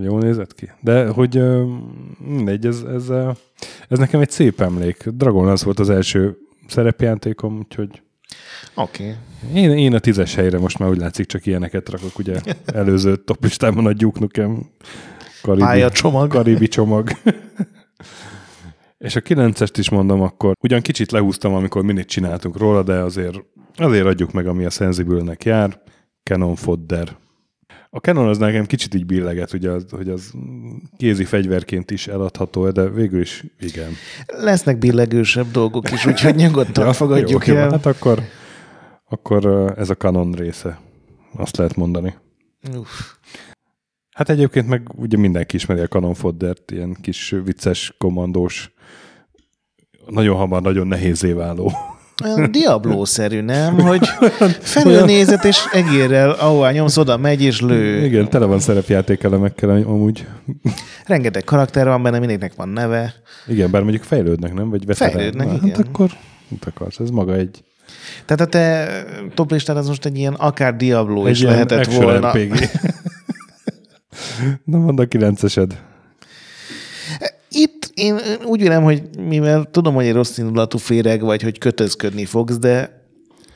[0.00, 0.70] Jól nézett ki.
[0.80, 1.42] De hogy
[2.18, 3.08] mindegy, ez, ez,
[3.88, 5.08] ez nekem egy szép emlék.
[5.08, 6.36] Dragon az volt az első
[6.68, 8.02] szerepjátékom, úgyhogy
[8.74, 9.16] Oké.
[9.42, 9.62] Okay.
[9.62, 13.42] én, én a tízes helyre most már úgy látszik, csak ilyeneket rakok, ugye előző top
[13.42, 14.70] listában a Duke Nukem
[15.42, 16.30] Karibi, Pályacsomag.
[16.30, 17.10] Karibi csomag.
[18.98, 23.36] És a 9-est is mondom akkor, ugyan kicsit lehúztam, amikor minit csináltunk róla, de azért,
[23.76, 25.80] azért adjuk meg, ami a Sensible-nek jár.
[26.22, 27.16] Canon Fodder.
[27.90, 30.32] A Canon az nekem kicsit így billeget, ugye, az, hogy az
[30.96, 33.90] kézi fegyverként is eladható, de végül is igen.
[34.26, 37.70] Lesznek billegősebb dolgok is, úgyhogy nyugodtan ja, fogadjuk jó, jó, el.
[37.70, 38.22] Hát akkor,
[39.08, 40.80] akkor ez a Canon része.
[41.36, 42.14] Azt lehet mondani.
[42.76, 43.00] Uff.
[44.16, 48.72] Hát egyébként meg ugye mindenki ismeri a Canon Foddert, ilyen kis vicces, kommandós,
[50.06, 51.72] nagyon hamar, nagyon nehézé váló.
[52.24, 53.80] Olyan Diablo-szerű, nem?
[53.80, 54.06] Hogy
[54.60, 58.04] felülnézet és egérrel, ahová nyomsz, oda megy és lő.
[58.04, 60.26] Igen, tele van szerepjátékelemekkel amúgy.
[61.06, 63.14] Rengeteg karakter van benne, mindegynek van neve.
[63.46, 64.70] Igen, bár mondjuk fejlődnek, nem?
[64.70, 65.12] Vagy veterán.
[65.12, 65.68] Fejlődnek, Na, igen.
[65.68, 66.10] Hát akkor
[66.48, 66.98] mit akarsz?
[66.98, 67.64] Ez maga egy,
[68.24, 68.88] Tehát a te
[69.34, 72.30] top listád az most egy ilyen akár Diablo egy is lehetett volna.
[72.30, 72.54] RPG.
[74.64, 75.82] Na, mondd a kilencesed.
[77.50, 82.24] Itt én úgy vélem, hogy mivel tudom, hogy egy rossz indulatú féreg vagy, hogy kötözködni
[82.24, 83.04] fogsz, de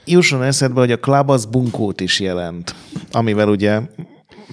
[0.04, 2.74] jusson eszedbe, hogy a klub az bunkót is jelent,
[3.12, 3.80] amivel ugye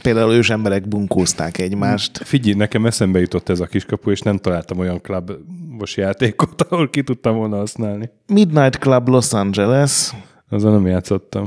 [0.01, 2.17] például ősemberek bunkózták egymást.
[2.23, 7.03] Figyelj, nekem eszembe jutott ez a kiskapu, és nem találtam olyan klubos játékot, ahol ki
[7.03, 8.09] tudtam volna használni.
[8.27, 10.13] Midnight Club Los Angeles,
[10.49, 11.45] Azzal nem játszottam.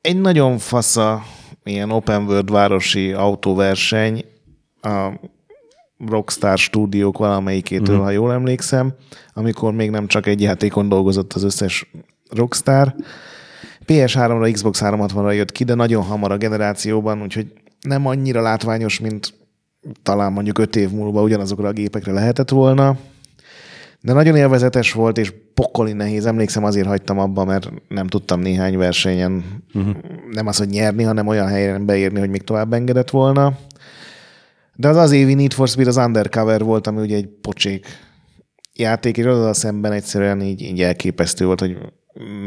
[0.00, 1.22] egy nagyon fasza
[1.64, 4.24] ilyen open world városi autóverseny
[4.82, 5.10] a
[6.06, 8.04] Rockstar stúdiók valamelyikétől, uh-huh.
[8.04, 8.94] ha jól emlékszem,
[9.34, 11.90] amikor még nem csak egy játékon dolgozott az összes
[12.30, 12.94] Rockstar.
[13.86, 19.34] PS3-ra, Xbox 360-ra jött ki, de nagyon hamar a generációban, úgyhogy nem annyira látványos, mint
[20.02, 22.96] talán mondjuk öt év múlva ugyanazokra a gépekre lehetett volna.
[24.08, 26.26] De nagyon élvezetes volt, és pokoli nehéz.
[26.26, 29.44] Emlékszem, azért hagytam abba, mert nem tudtam néhány versenyen
[29.74, 29.96] uh-huh.
[30.30, 33.58] nem az, hogy nyerni, hanem olyan helyen beérni, hogy még tovább engedett volna.
[34.74, 37.86] De az az évi Need for Speed az Undercover volt, ami ugye egy pocsék
[38.74, 41.78] játék, és azzal szemben egyszerűen így, így elképesztő volt, hogy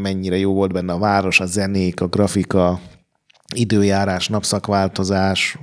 [0.02, 2.80] mennyire jó volt benne a város, a zenék, a grafika,
[3.56, 5.58] időjárás, napszakváltozás,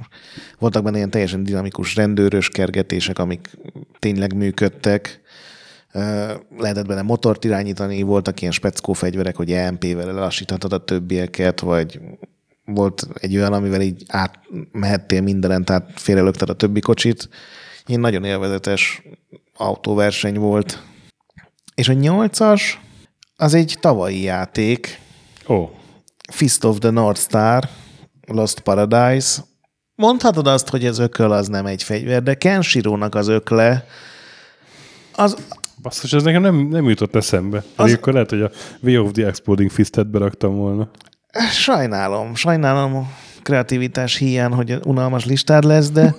[0.59, 3.59] voltak benne ilyen teljesen dinamikus rendőrös kergetések, amik
[3.99, 5.21] tényleg működtek.
[6.59, 12.01] Lehetett benne motort irányítani, voltak ilyen speckó fegyverek, hogy EMP-vel lelassíthatod a többieket, vagy
[12.65, 17.29] volt egy olyan, amivel így átmehettél mindenen, tehát félrelökted a többi kocsit.
[17.87, 19.03] Ilyen nagyon élvezetes
[19.55, 20.83] autóverseny volt.
[21.75, 22.81] És a nyolcas,
[23.37, 25.01] az egy tavalyi játék,
[25.49, 25.71] Ó,
[26.33, 27.69] Fist of the North Star,
[28.27, 29.43] Lost Paradise.
[29.95, 33.87] Mondhatod azt, hogy az ököl az nem egy fegyver, de Kenshiro-nak az ökle,
[35.15, 35.37] az
[35.83, 37.65] Basszus, ez nekem nem, nem jutott eszembe.
[37.77, 37.93] Az...
[37.93, 38.51] Akkor lehet, hogy a
[38.83, 40.91] Way of the Exploding Fistet beraktam volna.
[41.51, 43.09] Sajnálom, sajnálom a
[43.43, 46.15] kreativitás hiány, hogy unalmas listád lesz, de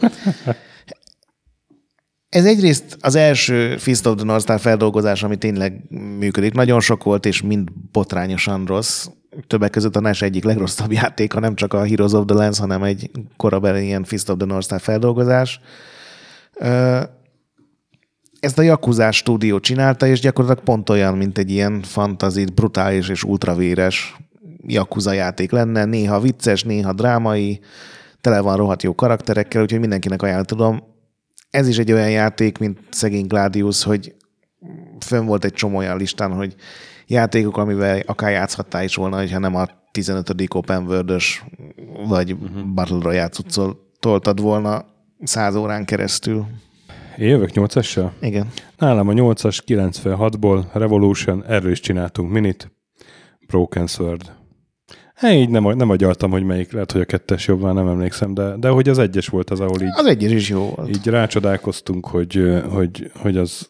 [2.30, 5.84] ez egyrészt az első Fist of the North Star feldolgozás, ami tényleg
[6.18, 6.54] működik.
[6.54, 9.08] Nagyon sok volt, és mind botrányosan rossz.
[9.48, 12.84] Többek között a NES egyik legrosszabb játéka, nem csak a Heroes of the Lens, hanem
[12.84, 15.60] egy korabeli ilyen Fist of the North Star feldolgozás.
[18.40, 23.24] Ezt a Yakuza stúdió csinálta, és gyakorlatilag pont olyan, mint egy ilyen fantazit, brutális és
[23.24, 24.18] ultravéres
[24.68, 25.86] Yakuza játék lenne.
[25.86, 27.60] Néha vicces, néha drámai,
[28.22, 30.90] tele van rohadt jó karakterekkel, úgyhogy mindenkinek ajánlom tudom
[31.50, 34.16] ez is egy olyan játék, mint szegény Gladius, hogy
[35.00, 36.56] fönn volt egy csomó olyan listán, hogy
[37.08, 40.34] játékok, amivel akár játszhattál is volna, hogyha nem a 15.
[40.54, 41.22] Open world
[42.08, 42.66] vagy uh-huh.
[42.66, 43.30] Battle Royale
[44.00, 44.86] toltad volna
[45.24, 46.48] száz órán keresztül.
[47.20, 47.76] Én jövök 8
[48.22, 48.52] Igen.
[48.78, 52.72] Nálam a 8-as 96-ból Revolution, erről is csináltunk minit.
[53.48, 54.32] Broken Sword.
[55.14, 58.34] Hát így nem, nem agyaltam, hogy melyik, lehet, hogy a kettes jobb, már nem emlékszem,
[58.34, 59.90] de, de hogy az egyes volt az, ahol így...
[59.92, 60.90] Az egyes is jó volt.
[60.90, 63.70] Így rácsodálkoztunk, hogy, hogy, hogy az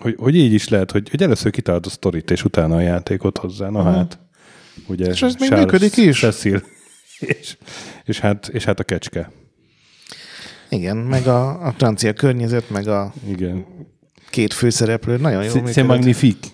[0.00, 3.38] hogy, hogy így is lehet, hogy, hogy először kitalálod a sztorit, és utána a játékot
[3.38, 3.68] hozzá.
[3.68, 3.94] Na uh-huh.
[3.94, 4.18] hát,
[4.86, 6.18] ugye és ez még működik is.
[6.18, 6.62] Cecil,
[7.18, 7.56] és,
[8.04, 9.30] és, hát, és hát a kecske.
[10.74, 13.66] Igen, meg a, a francia környezet, meg a Igen.
[14.30, 15.50] két főszereplő, nagyon jó.
[15.54, 16.50] C'est magnifique.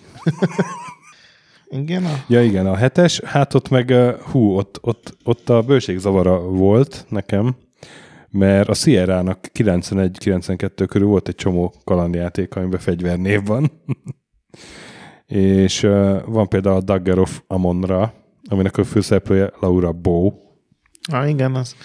[1.69, 2.05] Igen?
[2.05, 2.23] A...
[2.27, 3.19] Ja, igen, a hetes.
[3.19, 3.93] Hát ott meg,
[4.31, 7.55] hú, ott, ott, ott a bőségzavara volt nekem,
[8.29, 13.71] mert a Sierra-nak 91-92 körül volt egy csomó kalandjáték, amiben fegyvernév van.
[15.25, 18.13] és uh, van például a Dagger of Amonra,
[18.49, 20.31] aminek a főszereplője Laura Bow.
[21.11, 21.75] Ah, igen, az.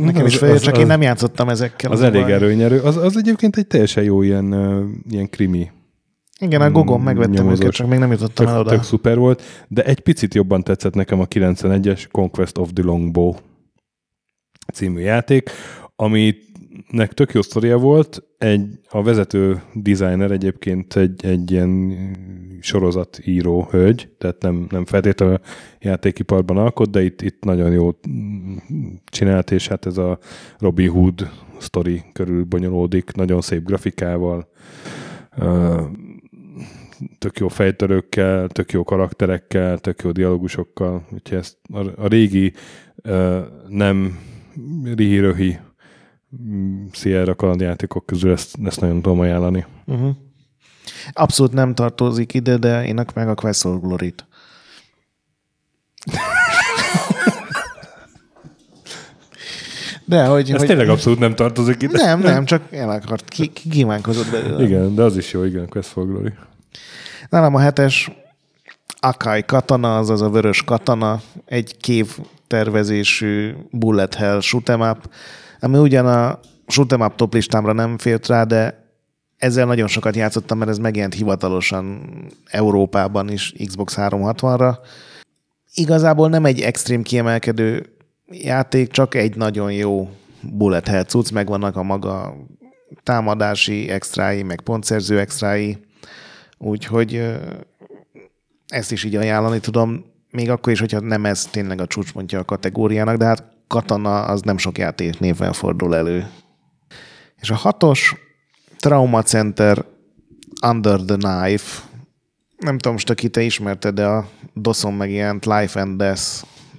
[0.00, 1.90] Nekem is feljött, csak az, én nem játszottam ezekkel.
[1.90, 2.80] Az, az elég erőnyerő.
[2.80, 4.54] Az, az egyébként egy teljesen jó ilyen,
[5.08, 5.70] ilyen krimi
[6.38, 7.60] igen, a Gogon megvettem nyomozós.
[7.60, 8.70] őket, csak még nem jutottam tök, el oda.
[8.70, 13.34] Tök szuper volt, de egy picit jobban tetszett nekem a 91-es Conquest of the Longbow
[14.72, 15.50] című játék,
[16.88, 21.96] aminek tök jó sztoria volt, egy, a vezető designer egyébként egy, egy ilyen
[22.60, 25.38] sorozatíró hölgy, tehát nem, nem feltétlenül
[25.80, 27.90] játékiparban alkot, de itt, itt nagyon jó
[29.04, 30.18] csinált, és hát ez a
[30.58, 34.48] Robin Hood sztori körül bonyolódik, nagyon szép grafikával,
[37.18, 42.52] tök jó fejtörőkkel, tök jó karakterekkel, tök jó dialogusokkal, úgyhogy ezt a, a régi
[43.68, 44.18] nem
[44.60, 44.92] mm,
[46.92, 49.64] Sierra kalandjátékok közül ezt, ezt nagyon tudom ajánlani.
[49.86, 50.16] Uh-huh.
[51.12, 54.26] Abszolút nem tartozik ide, de én meg a Quest for Glory-t.
[60.06, 60.50] De hogy...
[60.50, 60.66] Ez hogy...
[60.66, 62.04] tényleg abszolút nem tartozik ide.
[62.04, 64.62] Nem, nem, csak el akart, ki, ki kívánkozott belőle.
[64.62, 66.32] Igen, de az is jó, igen, Quest for Glory.
[67.28, 68.10] Nálam a hetes
[69.00, 75.10] Akai katana, azaz a vörös katana, egy kév tervezésű bullet hell shoot'em up,
[75.60, 78.82] ami ugyan a shoot'em up top listámra nem fért rá, de
[79.36, 82.08] ezzel nagyon sokat játszottam, mert ez megjelent hivatalosan
[82.44, 84.76] Európában is Xbox 360-ra.
[85.74, 87.96] Igazából nem egy extrém kiemelkedő
[88.30, 92.36] játék, csak egy nagyon jó bullet hell cucc, megvannak a maga
[93.02, 95.78] támadási extrái, meg pontszerző extrái,
[96.58, 97.34] Úgyhogy
[98.66, 102.44] ezt is így ajánlani tudom, még akkor is, hogyha nem ez tényleg a csúcspontja a
[102.44, 106.30] kategóriának, de hát Katana az nem sok játék néven fordul elő.
[107.40, 108.14] És a hatos
[108.78, 109.84] Trauma Center
[110.66, 111.82] Under the Knife,
[112.56, 116.22] nem tudom, most aki te ismerted, de a Doszon megjelent Life and Death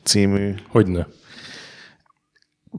[0.04, 0.54] című.
[0.70, 1.08] Hogyne.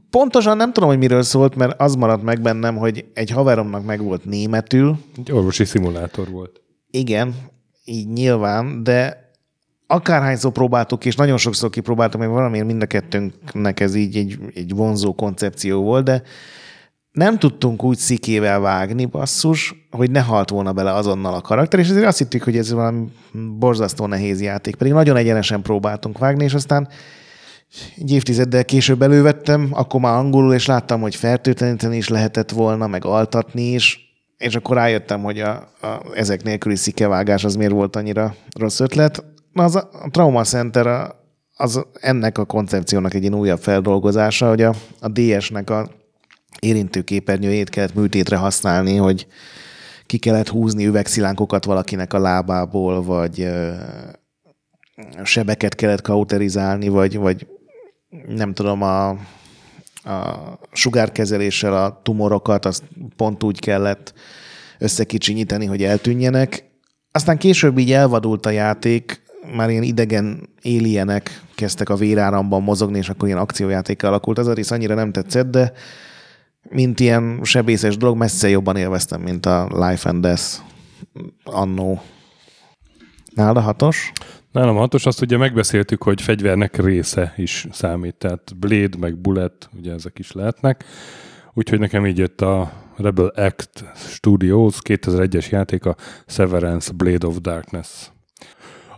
[0.09, 4.01] Pontosan nem tudom, hogy miről szólt, mert az maradt meg bennem, hogy egy haveromnak meg
[4.01, 4.97] volt németül.
[5.17, 6.61] Egy orvosi szimulátor volt.
[6.89, 7.35] Igen,
[7.83, 9.26] így nyilván, de
[9.87, 14.75] akárhányszor próbáltuk, és nagyon sokszor kipróbáltuk, mert valamiért mind a kettőnknek ez így egy, egy
[14.75, 16.21] vonzó koncepció volt, de
[17.11, 21.89] nem tudtunk úgy szikével vágni, basszus, hogy ne halt volna bele azonnal a karakter, és
[21.89, 23.05] ezért azt hittük, hogy ez valami
[23.59, 26.87] borzasztó nehéz játék, pedig nagyon egyenesen próbáltunk vágni, és aztán
[27.97, 33.05] egy évtizeddel később elővettem, akkor már angolul, és láttam, hogy fertőtleníteni is lehetett volna, meg
[33.05, 38.35] altatni is, és akkor rájöttem, hogy a, a, ezek nélküli szikevágás az miért volt annyira
[38.55, 39.23] rossz ötlet.
[39.57, 41.15] Na, az a, Trauma Center
[41.55, 45.89] az ennek a koncepciónak egy újabb feldolgozása, hogy a, a DS-nek a
[46.59, 49.27] érintőképernyőjét kellett műtétre használni, hogy
[50.05, 53.49] ki kellett húzni üvegszilánkokat valakinek a lábából, vagy
[55.23, 57.47] sebeket kellett kauterizálni, vagy, vagy
[58.27, 59.17] nem tudom, a
[60.03, 62.83] a sugárkezeléssel a tumorokat, azt
[63.15, 64.13] pont úgy kellett
[64.77, 66.69] összekicsinyíteni, hogy eltűnjenek.
[67.11, 73.09] Aztán később így elvadult a játék, már ilyen idegen élienek kezdtek a véráramban mozogni, és
[73.09, 74.37] akkor ilyen akciójáték alakult.
[74.37, 75.71] Az a rész annyira nem tetszett, de
[76.69, 80.43] mint ilyen sebészes dolog, messze jobban élveztem, mint a Life and Death
[81.43, 82.01] annó.
[83.33, 84.11] Nálad a hatos?
[84.51, 89.93] Nálam hatos, azt ugye megbeszéltük, hogy fegyvernek része is számít, tehát Blade, meg Bullet, ugye
[89.93, 90.85] ezek is lehetnek.
[91.53, 98.09] Úgyhogy nekem így jött a Rebel Act Studios 2001-es játék, a Severance Blade of Darkness.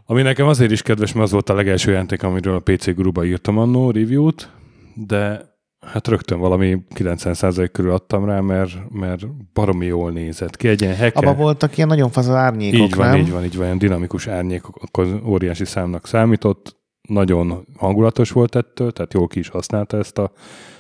[0.10, 3.26] Ami nekem azért is kedves, mert az volt a legelső játék, amiről a PC Guruba
[3.26, 4.50] írtam annó review-t,
[4.96, 5.42] de
[5.80, 10.68] hát rögtön valami 90% körül adtam rá, mert, mert baromi jól nézett ki.
[10.68, 11.20] Egy ilyen heke...
[11.20, 13.20] Abba voltak ilyen nagyon fasz árnyékok, Így van, nem?
[13.20, 18.92] így van, így van, ilyen dinamikus árnyékok, akkor óriási számnak számított, nagyon hangulatos volt ettől,
[18.92, 20.32] tehát jól ki is használta ezt a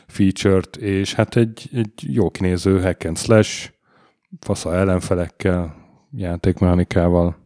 [0.08, 3.72] feature-t, és hát egy, egy jó kinéző hack and slash,
[4.40, 5.76] fasza ellenfelekkel,
[6.12, 7.39] játékmechanikával.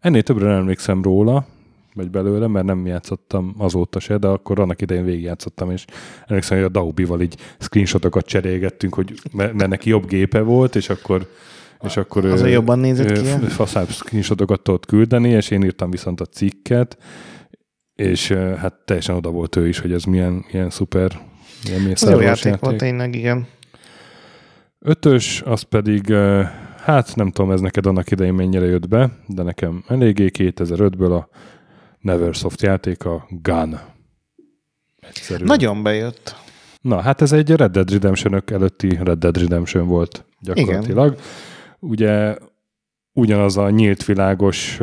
[0.00, 1.46] Ennél többre nem emlékszem róla,
[1.94, 5.84] vagy belőle, mert nem játszottam azóta se, de akkor annak idején végigjátszottam, és
[6.26, 11.28] emlékszem, hogy a Daubival így screenshotokat cserélgettünk, hogy mert neki jobb gépe volt, és akkor
[11.82, 13.46] és akkor Az ő- jobban nézett ő ki?
[13.46, 16.98] faszább screenshotokat tudott küldeni, és én írtam viszont a cikket,
[17.94, 21.20] és hát teljesen oda volt ő is, hogy ez milyen, milyen szuper,
[21.64, 22.60] milyen jó játék, játék.
[22.60, 23.46] volt tényleg, igen.
[24.78, 26.50] Ötös, az pedig, eh,
[26.86, 31.28] hát nem tudom, ez neked annak idején mennyire jött be, de nekem eléggé 2005-ből a
[32.00, 33.80] Neversoft játék, a Gun.
[34.96, 35.46] Egyszerűen.
[35.46, 36.34] Nagyon bejött.
[36.80, 41.12] Na, hát ez egy Red Dead redemption előtti Red Dead Redemption volt gyakorlatilag.
[41.12, 41.24] Igen.
[41.78, 42.36] Ugye
[43.12, 44.80] ugyanaz a nyílt világos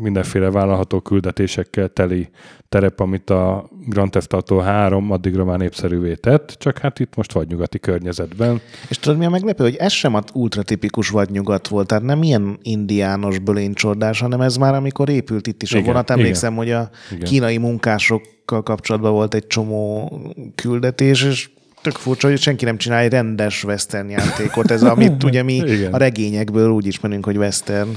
[0.00, 2.28] mindenféle vállalható küldetésekkel teli
[2.68, 7.32] terep, amit a Grand Theft Auto 3 addigra már népszerűvé tett, csak hát itt most
[7.32, 8.60] vagy nyugati környezetben.
[8.88, 12.58] És tudod, mi a meglepő, hogy ez sem a ultratipikus vadnyugat volt, tehát nem ilyen
[12.62, 16.10] indiános bölénycsordás, hanem ez már amikor épült itt is a Igen, vonat.
[16.10, 17.24] Emlékszem, hogy a Igen.
[17.24, 20.12] kínai munkásokkal kapcsolatban volt egy csomó
[20.54, 21.50] küldetés, és
[21.82, 24.70] tök furcsa, hogy senki nem csinál egy rendes western játékot.
[24.70, 25.92] Ez amit ugye mi Igen.
[25.92, 27.88] a regényekből úgy ismerünk, hogy western.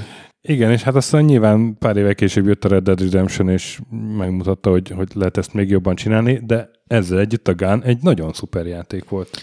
[0.48, 3.80] Igen, és hát aztán nyilván pár évek később jött a Red Dead Redemption, és
[4.16, 8.32] megmutatta, hogy, hogy lehet ezt még jobban csinálni, de ezzel együtt a Gun egy nagyon
[8.32, 9.42] szuper játék volt.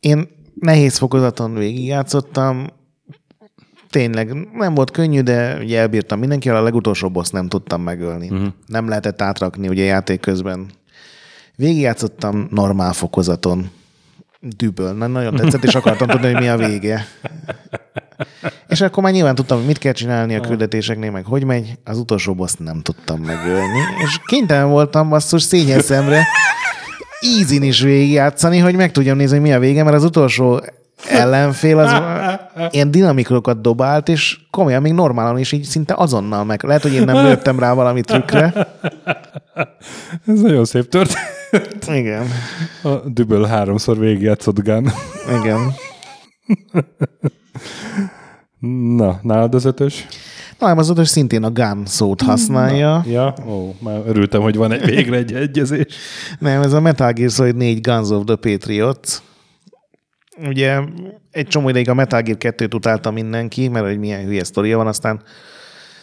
[0.00, 2.66] Én nehéz fokozaton végigjátszottam,
[3.90, 8.30] tényleg nem volt könnyű, de ugye elbírtam mindenkivel, a legutolsó boss nem tudtam megölni.
[8.30, 8.48] Uh-huh.
[8.66, 10.66] Nem lehetett átrakni ugye játék közben.
[11.56, 13.70] Végigjátszottam normál fokozaton.
[14.40, 14.92] Düböl.
[14.92, 17.04] Na, nagyon tetszett, és akartam tudni, hogy mi a vége.
[18.68, 21.78] És akkor már nyilván tudtam, hogy mit kell csinálni a küldetéseknél, meg hogy megy.
[21.84, 23.78] Az utolsó boss nem tudtam megölni.
[24.04, 26.26] És kénytelen voltam basszus szényes szemre
[27.20, 30.60] easy is végigjátszani, hogy meg tudjam nézni, hogy mi a vége, mert az utolsó
[31.08, 32.02] ellenfél az
[32.70, 36.62] ilyen dinamikulokat dobált, és komolyan még normálon is így szinte azonnal meg.
[36.62, 38.52] Lehet, hogy én nem lőttem rá valami trükkre.
[40.26, 41.86] Ez nagyon szép történet.
[41.88, 42.26] Igen.
[42.82, 44.92] A Düböl háromszor végigjátszott Gun.
[45.40, 45.74] Igen.
[48.96, 50.06] Na, nálad az ötös?
[50.58, 53.04] Na, nem, az ötös szintén a gun szót használja.
[53.06, 55.86] Ja, ó, már örültem, hogy van egy, végre egy egyezés.
[56.38, 59.18] Nem, ez a Metal Gear Solid 4 Guns of the Patriots.
[60.46, 60.80] Ugye
[61.30, 64.86] egy csomó ideig a Metal Gear 2-t utálta mindenki, mert hogy milyen hülye sztoria van,
[64.86, 65.22] aztán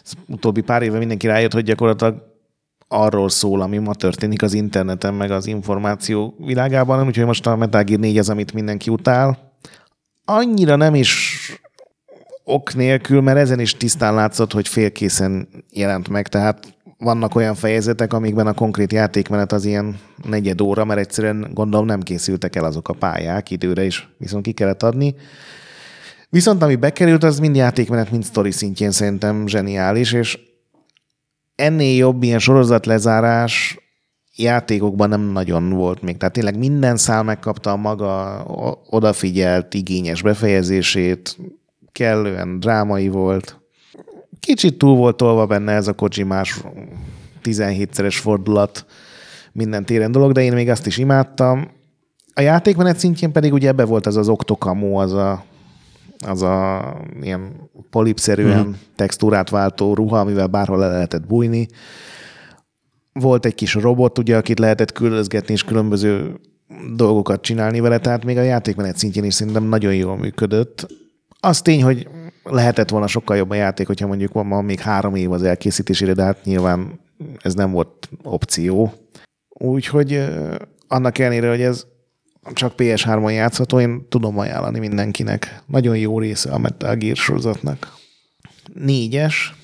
[0.03, 2.15] az utóbbi pár éve mindenki rájött, hogy gyakorlatilag
[2.87, 7.83] arról szól, ami ma történik az interneten, meg az információ világában, úgyhogy most a Metal
[7.83, 9.44] Gear 4 az, amit mindenki utál.
[10.25, 11.39] Annyira nem is
[12.43, 18.13] ok nélkül, mert ezen is tisztán látszott, hogy félkészen jelent meg, tehát vannak olyan fejezetek,
[18.13, 22.89] amikben a konkrét játékmenet az ilyen negyed óra, mert egyszerűen gondolom nem készültek el azok
[22.89, 25.15] a pályák időre is, viszont ki kellett adni.
[26.29, 30.39] Viszont ami bekerült, az mind játékmenet, mind sztori szintjén szerintem zseniális, és
[31.55, 33.79] ennél jobb ilyen sorozatlezárás
[34.35, 36.17] játékokban nem nagyon volt még.
[36.17, 38.43] Tehát tényleg minden szál megkapta a maga
[38.89, 41.37] odafigyelt, igényes befejezését,
[41.91, 43.59] kellően drámai volt.
[44.39, 46.61] Kicsit túl volt tolva benne ez a Kojimás
[47.43, 48.85] 17-szeres fordulat
[49.51, 51.71] minden téren dolog, de én még azt is imádtam.
[52.33, 55.43] A játékmenet szintjén pedig ugye ebbe volt az az Octokamó, az a,
[56.27, 56.81] az a
[57.21, 58.71] ilyen polipszerűen mm.
[58.95, 61.67] textúrát váltó ruha, amivel bárhol le lehetett bújni.
[63.19, 66.39] Volt egy kis robot, ugye, akit lehetett küldözgetni, és különböző
[66.95, 70.87] dolgokat csinálni vele, tehát még a játékmenet szintjén is szerintem nagyon jól működött.
[71.39, 72.07] Az tény, hogy
[72.43, 76.13] lehetett volna sokkal jobb a játék, hogyha mondjuk van ma még három év az elkészítésére,
[76.13, 76.99] de hát nyilván
[77.41, 78.93] ez nem volt opció.
[79.49, 80.25] Úgyhogy
[80.87, 81.85] annak ellenére, hogy ez
[82.53, 85.63] csak PS3-on játszható, én tudom ajánlani mindenkinek.
[85.65, 87.93] Nagyon jó része a Metal Gear sorozatnak.
[88.73, 89.55] Négyes.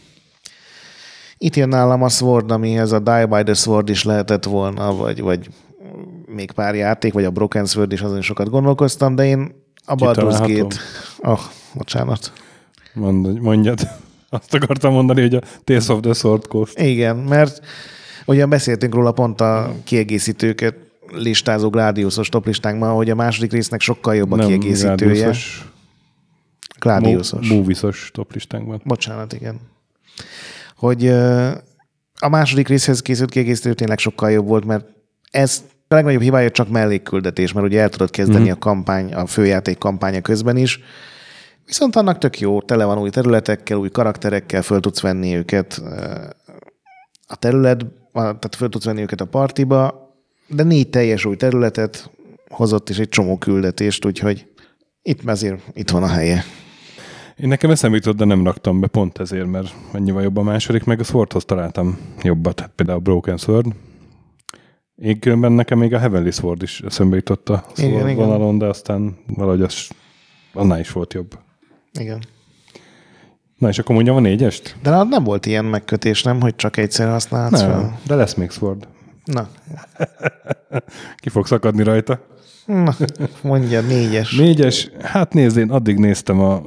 [1.44, 5.22] Itt jön nálam a Sword, amihez a Die by the Sword is lehetett volna, vagy,
[5.22, 5.50] vagy
[6.26, 9.52] még pár játék, vagy a Broken Sword is, azon sokat gondolkoztam, de én
[9.86, 10.40] a Baldur's.
[10.48, 10.76] Gate...
[11.18, 11.40] Oh,
[11.74, 12.32] bocsánat.
[12.94, 13.80] Mondj, mondjad.
[14.30, 16.80] Azt akartam mondani, hogy a Tales of the Sword Coast.
[16.80, 17.62] Igen, mert
[18.26, 20.76] ugyan beszéltünk róla pont a kiegészítőket
[21.12, 24.96] listázó Gladiusos toplistánkban, hogy a második résznek sokkal jobb a kiegészítője.
[24.96, 25.70] Gladiusos,
[26.80, 27.48] Gladiusos.
[27.48, 28.82] Mo- Movies-os toplistánkban.
[28.84, 29.60] Bocsánat, igen.
[30.82, 31.08] Hogy
[32.20, 34.86] a második részhez készült kiegészítő tényleg sokkal jobb volt, mert
[35.32, 38.52] ez a legnagyobb hibája csak mellékküldetés, mert ugye el tudod kezdeni Mhm.
[38.52, 40.80] a kampány, a főjáték kampánya közben is,
[41.66, 45.82] viszont annak tök jó, tele van új területekkel, új karakterekkel, föl tudsz venni őket
[47.28, 50.10] a terület, tehát föl tudsz venni őket a partiba,
[50.48, 52.10] de négy teljes új területet
[52.50, 54.46] hozott, és egy csomó küldetést, úgyhogy
[55.02, 56.44] itt azért itt van a helye.
[57.42, 60.84] Én nekem eszembe jutott, de nem raktam be pont ezért, mert annyival jobb a második,
[60.84, 63.66] meg a Swordhoz találtam jobbat, hát például a Broken Sword.
[64.96, 68.16] Én különben nekem még a Heavenly Sword is eszembe jutott a Igen, Sword igen.
[68.16, 69.90] vonalon, de aztán valahogy az
[70.54, 71.38] annál is volt jobb.
[72.00, 72.24] Igen.
[73.58, 74.76] Na és akkor mondjam a négyest?
[74.82, 77.80] De nálad nem volt ilyen megkötés, nem, hogy csak egyszer használhatsz fel?
[77.80, 78.88] Nem, de lesz még Sword.
[79.26, 79.48] Na,
[81.22, 82.20] Ki fog szakadni rajta.
[82.66, 82.96] na,
[83.42, 84.36] mondja, négyes.
[84.36, 86.62] Négyes, hát nézd, én addig néztem a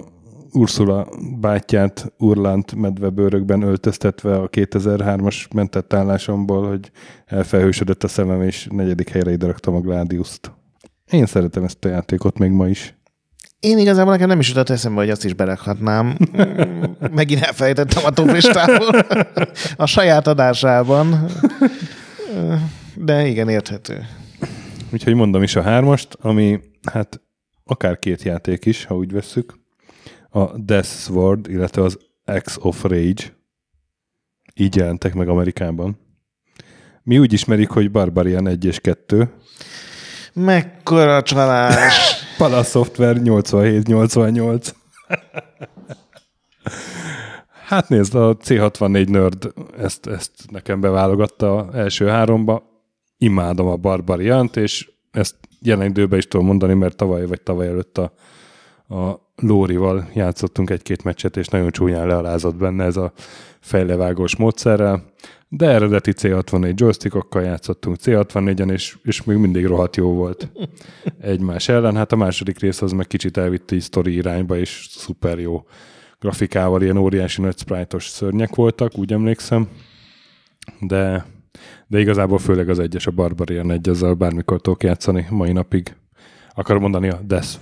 [0.55, 1.09] Ursula
[1.41, 6.91] bátyját Urlant medvebőrökben öltöztetve a 2003-as mentett állásomból, hogy
[7.27, 10.53] elfelhősödött a szemem, és negyedik helyre ide raktam a Gladius-t.
[11.11, 12.95] Én szeretem ezt a játékot még ma is.
[13.61, 16.17] Én igazából nekem nem is jutott eszembe, hogy azt is berakhatnám.
[17.15, 19.07] Megint elfelejtettem a toplistából
[19.77, 21.27] a saját adásában.
[22.95, 24.07] De igen, érthető.
[24.93, 26.61] Úgyhogy mondom is a hármast, ami
[26.93, 27.21] hát
[27.65, 29.64] akár két játék is, ha úgy vesszük.
[30.35, 31.99] A Death Sword, illetve az
[32.43, 33.37] X of Rage.
[34.55, 35.99] Így jelentek meg Amerikában.
[37.03, 39.33] Mi úgy ismerik, hogy Barbarian 1 és 2.
[40.33, 41.95] Mekkora csalás.
[42.39, 44.69] Palace Software 87-88.
[47.67, 52.63] hát nézd, a C64 Nerd ezt, ezt nekem beválogatta első háromba.
[53.19, 57.99] Imádom a Barbariant, és ezt jelen időben is tudom mondani, mert tavaly vagy tavaly előtt
[57.99, 58.13] a,
[58.95, 63.13] a Lórival játszottunk egy-két meccset, és nagyon csúnyán lealázott benne ez a
[63.61, 65.05] fejlevágós módszerrel.
[65.49, 70.53] De eredeti C64 joystickokkal játszottunk C64-en, és, és még mindig rohadt jó volt
[71.21, 71.97] egymás ellen.
[71.97, 75.65] Hát a második rész az meg kicsit elvitte így sztori irányba, és szuper jó
[76.19, 79.69] grafikával, ilyen óriási nagy sprite-os szörnyek voltak, úgy emlékszem.
[80.81, 81.27] De,
[81.87, 85.97] de igazából főleg az egyes, a Barbarian egy, azzal bármikor tudok játszani mai napig.
[86.55, 87.61] Akarom mondani a Death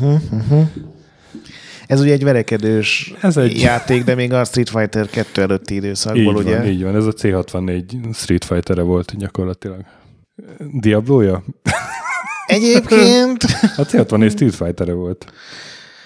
[0.00, 0.66] Ward.
[1.86, 6.22] Ez ugye egy verekedős Ez egy- játék, de még a Street Fighter 2 előtti időszakból,
[6.22, 6.56] Így ugye?
[6.56, 6.96] van, így van.
[6.96, 9.80] Ez a C64 Street Fighter volt gyakorlatilag.
[10.72, 11.44] Diablo-ja?
[12.46, 13.42] Egyébként
[13.76, 15.32] A C64 Street fighter volt.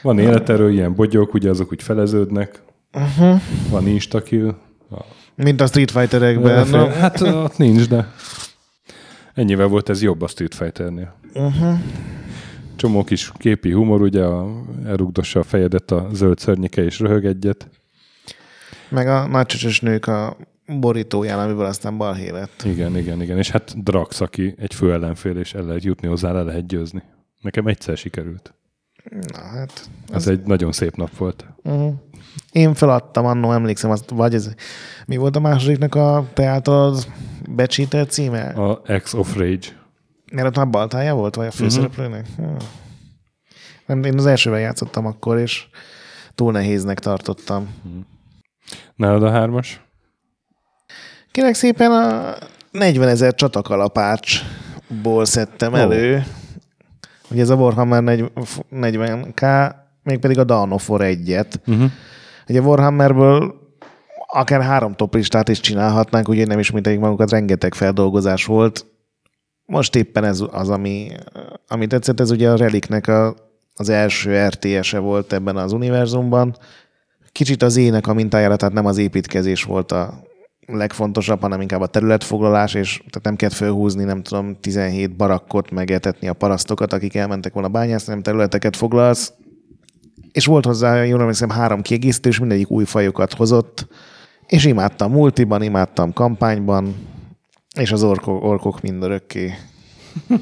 [0.03, 2.63] Van életerő, ilyen bogyók, ugye azok úgy feleződnek.
[2.93, 3.41] Uh-huh.
[3.71, 4.55] Van instakill.
[5.35, 6.69] mint a Street Fighterekben.
[6.69, 6.87] No?
[6.87, 8.13] hát ott nincs, de
[9.35, 11.15] ennyivel volt ez jobb a Street Fighternél.
[11.35, 11.79] Uh-huh.
[12.77, 17.69] Csomó kis képi humor, ugye a, elrugdossa a fejedet a zöld szörnyike és röhög egyet.
[18.89, 22.63] Meg a nagycsöcsös nők a borítóján, amiből aztán balhé lett.
[22.65, 23.39] Igen, igen, igen.
[23.39, 27.03] És hát Drax, aki egy fő ellenfél, és el lehet jutni hozzá, le lehet győzni.
[27.41, 28.55] Nekem egyszer sikerült.
[29.33, 29.89] Na hát.
[30.13, 31.47] Ez egy nagyon szép nap volt.
[31.63, 31.95] Uh-huh.
[32.53, 34.55] Én feladtam annó, emlékszem, azt, vagy ez,
[35.07, 37.07] mi volt a másodiknak a te általad
[37.51, 38.43] becsített címe?
[38.49, 39.82] A X of Rage.
[40.33, 42.27] Mert ott már baltája volt, vagy a főszereplőnek?
[42.37, 42.57] Uh-huh.
[43.87, 45.67] Nem, én az elsővel játszottam akkor, és
[46.35, 47.75] túl nehéznek tartottam.
[48.97, 49.81] Nálad a hármas?
[51.31, 52.35] Kérek szépen a
[52.71, 55.77] 40 ezer csatakalapácsból szedtem Ó.
[55.77, 56.25] elő.
[57.31, 58.03] Ugye ez a Warhammer
[58.71, 59.73] 40k,
[60.03, 61.55] mégpedig a Dawn of War 1-et.
[61.67, 61.91] Uh-huh.
[62.49, 63.55] Ugye Warhammerből
[64.27, 68.87] akár három toplistát is csinálhatnánk, ugye nem ismételjük magukat, rengeteg feldolgozás volt.
[69.73, 71.09] Most éppen ez az, ami,
[71.69, 73.35] ami tetszett, ez ugye a Reliknek a,
[73.75, 76.57] az első RTS-e volt ebben az univerzumban.
[77.33, 80.23] Kicsit az ének a mintájára, tehát nem az építkezés volt a
[80.67, 86.29] legfontosabb, hanem inkább a területfoglalás, és tehát nem kellett fölhúzni, nem tudom, 17 barakkot, megetetni
[86.29, 89.33] a parasztokat, akik elmentek volna bányászni, nem területeket foglalsz.
[90.33, 93.87] És volt hozzá, jól emlékszem, három kiegészítő, és mindegyik új fajokat hozott,
[94.47, 96.95] és imádtam multiban, imádtam kampányban,
[97.79, 99.55] és az orkok, orkok mindörökké.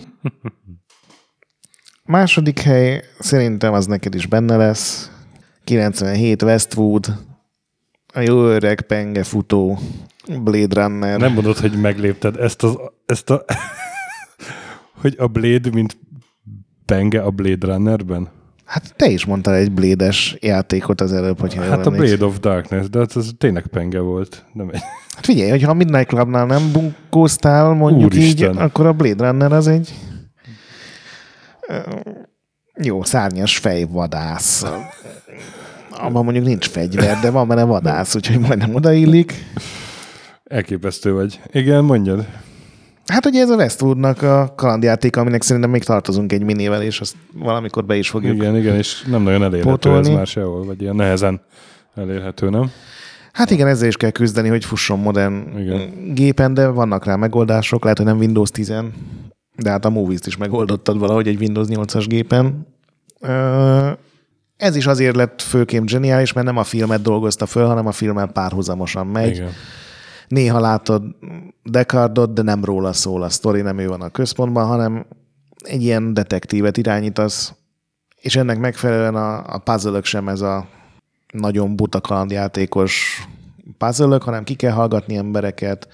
[2.04, 5.10] Második hely, szerintem az neked is benne lesz.
[5.64, 7.06] 97 Westwood,
[8.12, 9.78] a jó öreg penge futó
[10.42, 11.20] Blade Runner.
[11.20, 13.44] Nem mondod, hogy meglépted ezt, az, ezt a...
[15.00, 15.96] hogy a Blade, mint
[16.84, 18.39] penge a Blade Runnerben?
[18.70, 22.88] Hát te is mondtál egy Blade-es játékot az előbb, hogyha Hát a Blade of Darkness,
[22.88, 24.44] de az, az tényleg penge volt.
[24.52, 24.80] Nem egy...
[25.14, 28.52] Hát figyelj, hogyha a Midnight Clubnál nem bunkóztál, mondjuk Úristen.
[28.52, 29.94] így, akkor a Blade Runner az egy
[32.82, 34.64] jó, szárnyas fejvadász.
[35.90, 39.44] Abban mondjuk nincs fegyver, de van benne vadász, úgyhogy majdnem odaillik.
[40.44, 41.40] Elképesztő vagy.
[41.52, 42.26] Igen, mondjad.
[43.10, 47.14] Hát ugye ez a Westwoodnak a kalandjáték, aminek szerintem még tartozunk egy minivel, és azt
[47.32, 48.34] valamikor be is fogjuk.
[48.34, 50.08] Igen, igen, és nem nagyon elérhető Pótolni.
[50.08, 51.40] ez már sehol, vagy ilyen nehezen
[51.94, 52.70] elérhető, nem?
[53.32, 56.12] Hát igen, ezzel is kell küzdeni, hogy fusson modern Igen.
[56.14, 58.72] gépen, de vannak rá megoldások, lehet, hogy nem Windows 10
[59.56, 62.66] de hát a Movies-t is megoldottad valahogy egy Windows 8-as gépen.
[64.56, 68.26] Ez is azért lett főként zseniális, mert nem a filmet dolgozta föl, hanem a filmmel
[68.26, 69.34] párhuzamosan megy.
[69.34, 69.50] Igen.
[70.30, 71.02] Néha látod
[71.62, 75.06] Descartot, de nem róla szól a sztori, nem ő van a központban, hanem
[75.64, 77.54] egy ilyen detektívet irányítasz,
[78.16, 80.68] és ennek megfelelően a, a puzzle sem ez a
[81.32, 83.22] nagyon buta kalandjátékos
[83.78, 85.88] puzzle hanem ki kell hallgatni embereket,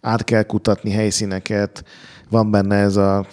[0.00, 1.84] át kell kutatni helyszíneket,
[2.30, 3.26] van benne ez a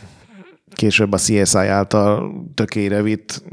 [0.73, 3.43] később a CSI által tökére vitt,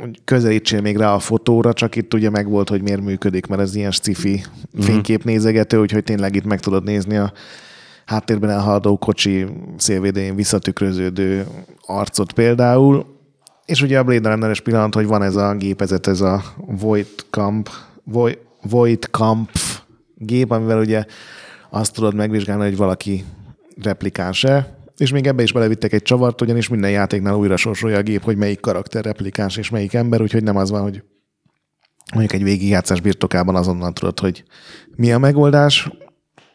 [0.00, 3.74] hogy közelítsél még rá a fotóra, csak itt ugye megvolt, hogy miért működik, mert ez
[3.74, 4.42] ilyen sci-fi
[4.78, 7.32] fényképnézegető, úgyhogy tényleg itt meg tudod nézni a
[8.04, 9.46] háttérben elhaladó kocsi
[9.76, 11.46] szélvédén visszatükröződő
[11.86, 13.18] arcot például.
[13.64, 17.68] És ugye a Blade Runner-es pillanat, hogy van ez a gépezet, ez a Voigtkamp,
[18.04, 19.80] Voi- Voigtkampf
[20.16, 21.04] gép, amivel ugye
[21.70, 23.24] azt tudod megvizsgálni, hogy valaki
[23.82, 28.22] replikáns-e, és még ebbe is belevittek egy csavart, ugyanis minden játéknál újra sorsolja a gép,
[28.22, 31.02] hogy melyik karakter replikáns és melyik ember, úgyhogy nem az van, hogy
[32.12, 34.44] mondjuk egy végigjátszás birtokában azonnal tudod, hogy
[34.96, 35.90] mi a megoldás.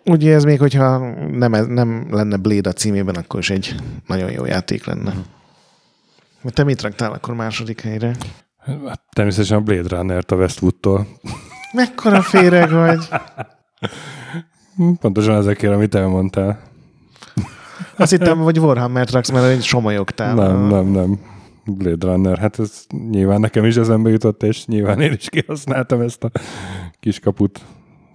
[0.03, 0.97] Ugye ez még, hogyha
[1.31, 3.75] nem, nem lenne Blade a címében, akkor is egy
[4.07, 5.13] nagyon jó játék lenne.
[6.43, 8.15] Te mit raktál akkor második helyre?
[8.87, 11.07] Hát Természetesen a Blade Runner-t a Westwoodtól.
[11.73, 13.07] Mekkora féreg vagy?
[15.01, 16.73] Pontosan ezekért, amit elmondtál.
[17.97, 20.33] Azt hittem, hogy Warhammer raksz, mert egy somolyogtál.
[20.35, 21.19] Nem, nem, nem.
[21.65, 26.23] Blade Runner, hát ez nyilván nekem is eszembe jutott, és nyilván én is kihasználtam ezt
[26.23, 26.31] a
[26.99, 27.61] kis kaput.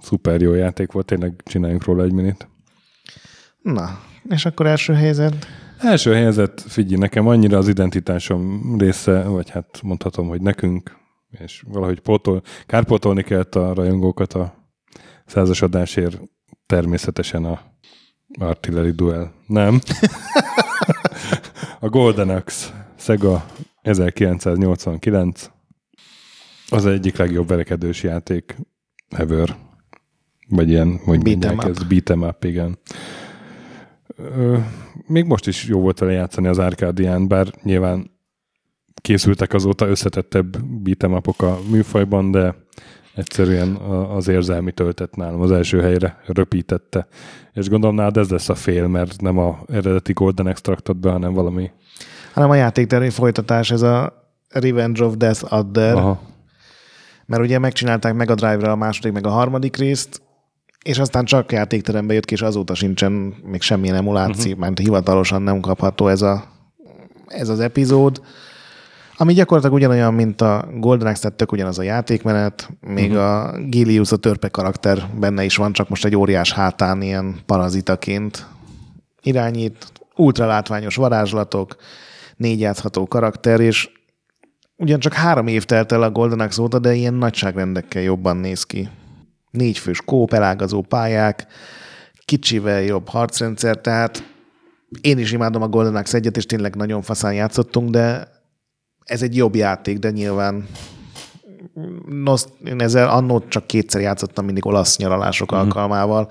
[0.00, 2.48] Szuper jó játék volt, tényleg csináljunk róla egy minit.
[3.62, 5.46] Na, és akkor első helyzet?
[5.78, 10.96] Első helyzet, figyelj, nekem annyira az identitásom része, vagy hát mondhatom, hogy nekünk,
[11.30, 14.54] és valahogy pótol, kárpótolni kellett a rajongókat a
[15.26, 16.20] százasodásért,
[16.66, 17.60] természetesen a
[18.38, 19.32] Artillery Duel.
[19.46, 19.80] Nem.
[21.80, 23.46] a Golden Axe, Sega
[23.82, 25.50] 1989.
[26.68, 28.56] Az egyik legjobb verekedős játék
[29.08, 29.56] ever.
[30.48, 32.78] Vagy ilyen, hogy mondják, ez beat'em up, igen.
[34.16, 34.58] Ö,
[35.06, 38.10] még most is jó volt vele játszani az Arcadián, bár nyilván
[39.00, 42.54] készültek azóta összetettebb beat'em upok a műfajban, de
[43.20, 43.74] egyszerűen
[44.16, 47.06] az érzelmi töltet nálam az első helyre röpítette.
[47.52, 51.32] És gondolom nálad ez lesz a fél, mert nem a eredeti Golden Extractot be, hanem
[51.32, 51.70] valami.
[52.32, 54.12] Hanem a játéktermi folytatás, ez a
[54.48, 56.20] Revenge of Death Adder, Aha.
[57.26, 60.22] mert ugye megcsinálták meg a Drive-ra a második, meg a harmadik részt,
[60.84, 63.12] és aztán csak játékterembe jött ki, és azóta sincsen
[63.44, 64.66] még semmilyen emuláció, uh-huh.
[64.66, 66.44] mert hivatalosan nem kapható ez, a,
[67.26, 68.22] ez az epizód,
[69.20, 73.24] ami gyakorlatilag ugyanolyan, mint a Golden Axe, tök ugyanaz a játékmenet, még uh-huh.
[73.24, 78.46] a Gilius, a törpe karakter benne is van, csak most egy óriás hátán ilyen parazitaként
[79.22, 81.76] irányít, ultra látványos varázslatok,
[82.36, 83.90] négy játszható karakter, és
[84.76, 88.88] ugyancsak három év telt el a Golden Axe óta, de ilyen nagyságrendekkel jobban néz ki.
[89.50, 91.46] Négy fős kóp, elágazó pályák,
[92.24, 94.24] kicsivel jobb harcrendszer, tehát
[95.00, 98.38] én is imádom a Golden Axe egyet, és tényleg nagyon faszán játszottunk, de
[99.10, 100.66] ez egy jobb játék, de nyilván
[102.06, 105.66] Nos, én ezzel annó csak kétszer játszottam mindig olasz nyaralások uh-huh.
[105.66, 106.30] alkalmával,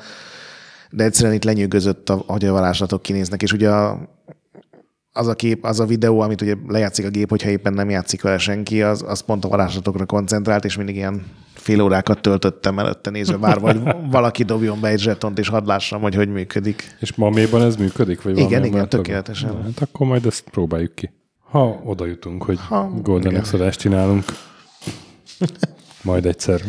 [0.90, 4.00] de egyszerűen itt lenyűgözött, a, hogy a varázslatok kinéznek, és ugye a,
[5.12, 8.22] az a kép, az a videó, amit ugye lejátszik a gép, hogyha éppen nem játszik
[8.22, 13.10] vele senki, az, az pont a varázslatokra koncentrált, és mindig ilyen fél órákat töltöttem előtte
[13.10, 16.96] nézve, várva, hogy valaki dobjon be egy zsetont, és hadd lássam, hogy hogy működik.
[17.00, 18.22] És maméban ez működik?
[18.22, 19.50] Vagy Igen, igen, tökéletesen.
[19.50, 21.10] Na, Hát akkor majd ezt próbáljuk ki.
[21.50, 23.36] Ha oda jutunk, hogy Ha, Golden.
[23.36, 24.24] Exodást csinálunk,
[26.04, 26.62] majd egyszer.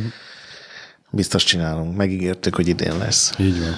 [1.10, 3.34] Biztos csinálunk, megígértük, hogy idén lesz.
[3.38, 3.74] Így van.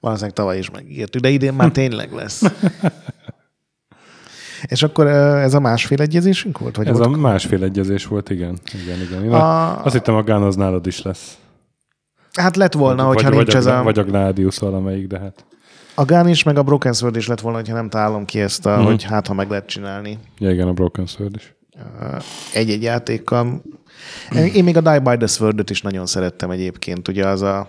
[0.00, 2.42] Valószínűleg tavaly is megígértük, de idén már tényleg lesz.
[4.66, 6.76] És akkor ez a másfél egyezésünk volt?
[6.76, 7.14] Vagy Ez volt?
[7.14, 8.58] a másfél egyezés volt, igen.
[8.82, 9.24] Igen, igen.
[9.24, 11.38] Én A- Azt hittem a Gán az nálad is lesz.
[12.32, 13.82] Hát lett volna, hogyha vagy, nincs vagy ez a.
[13.82, 15.44] Vagy a Gladius valamelyik, de hát.
[15.94, 18.66] A Gun is, meg a Broken Sword is lett volna, hogyha nem találom ki ezt,
[18.66, 18.84] a, Mhm.
[18.84, 21.54] hogy hát, ha meg lehet csinálni Ja, igen, a Broken Sword is.
[22.54, 23.62] egy-egy játékkal.
[24.54, 27.08] Én még a Die by the sword is nagyon szerettem egyébként.
[27.08, 27.68] Ugye az a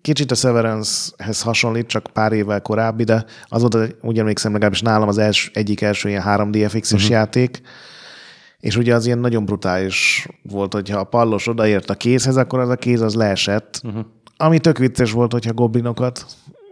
[0.00, 5.08] kicsit a Severance-hez hasonlít, csak pár évvel korábbi, de az volt, úgy emlékszem legalábbis nálam
[5.08, 7.10] az els, egyik első ilyen 3DFX-es uh-huh.
[7.10, 7.60] játék,
[8.60, 12.68] és ugye az ilyen nagyon brutális volt, hogyha a pallos odaért a kézhez, akkor az
[12.68, 13.80] a kéz az leesett.
[13.84, 14.04] Uh-huh.
[14.36, 16.26] Ami tök vicces volt, hogyha goblinokat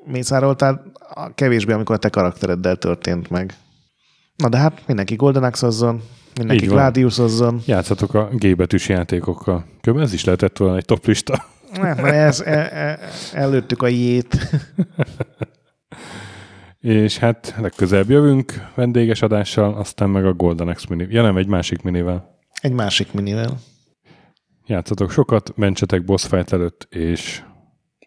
[0.05, 0.93] mészároltál,
[1.35, 3.55] kevésbé, amikor a te karaktereddel történt meg.
[4.37, 6.03] Na de hát mindenki Golden Axe-ozzon,
[6.39, 6.67] mindenki.
[6.67, 7.61] Gladius-ozzon.
[7.67, 9.65] Játszatok a G betűs játékokkal.
[9.81, 9.99] Kb.
[9.99, 11.45] ez is lehetett volna egy toplista.
[11.73, 12.99] Nem, mert ez, e, e,
[13.33, 14.37] előttük a jét.
[16.81, 21.07] És hát legközelebb jövünk vendéges adással, aztán meg a Golden Axe mini.
[21.11, 22.39] Ja nem, egy másik minivel.
[22.61, 23.59] Egy másik minivel.
[24.67, 27.43] Játszatok sokat, mentsetek boss fight előtt, és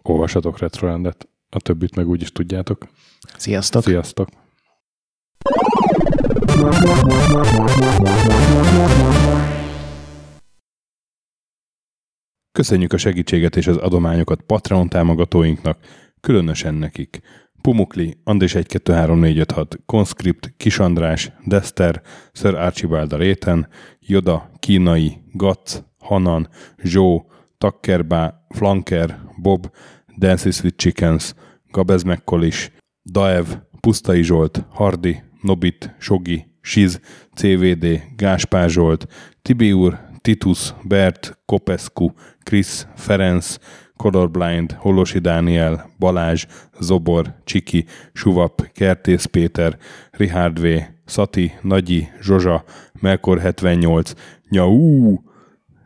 [0.02, 1.28] olvasatok Retrolandet.
[1.50, 2.88] A többit meg úgy is tudjátok.
[3.38, 3.84] Sziasztok!
[3.84, 4.30] Sziasztok!
[12.52, 15.78] Köszönjük a segítséget és az adományokat Patreon támogatóinknak,
[16.22, 17.22] különösen nekik.
[17.62, 23.68] Pumukli, Andrés 123456, Conscript, Kisandrás, Dester, Sir Archibald a Réten,
[24.00, 26.50] Joda, Kínai, Gac, Hanan,
[26.84, 29.72] Zsó, Takkerbá, Flanker, Bob,
[30.18, 31.34] Dances with Chickens,
[31.72, 32.72] Gabez Mekkolis,
[33.04, 33.46] Daev,
[33.80, 37.00] Pusztai Zsolt, Hardi, Nobit, Sogi, Siz,
[37.36, 39.08] CVD, Gáspár Zsolt,
[39.42, 42.10] Tibi úr, Titus, Bert, Kopescu,
[42.44, 43.58] Krisz, Ferenc,
[43.98, 46.46] Colorblind, Holosi Dániel, Balázs,
[46.80, 49.78] Zobor, Csiki, Suvap, Kertész Péter,
[50.12, 50.66] Richard V,
[51.06, 52.64] Szati, Nagyi, Zsozsa,
[53.00, 54.14] Melkor 78,
[54.50, 55.18] Nyau,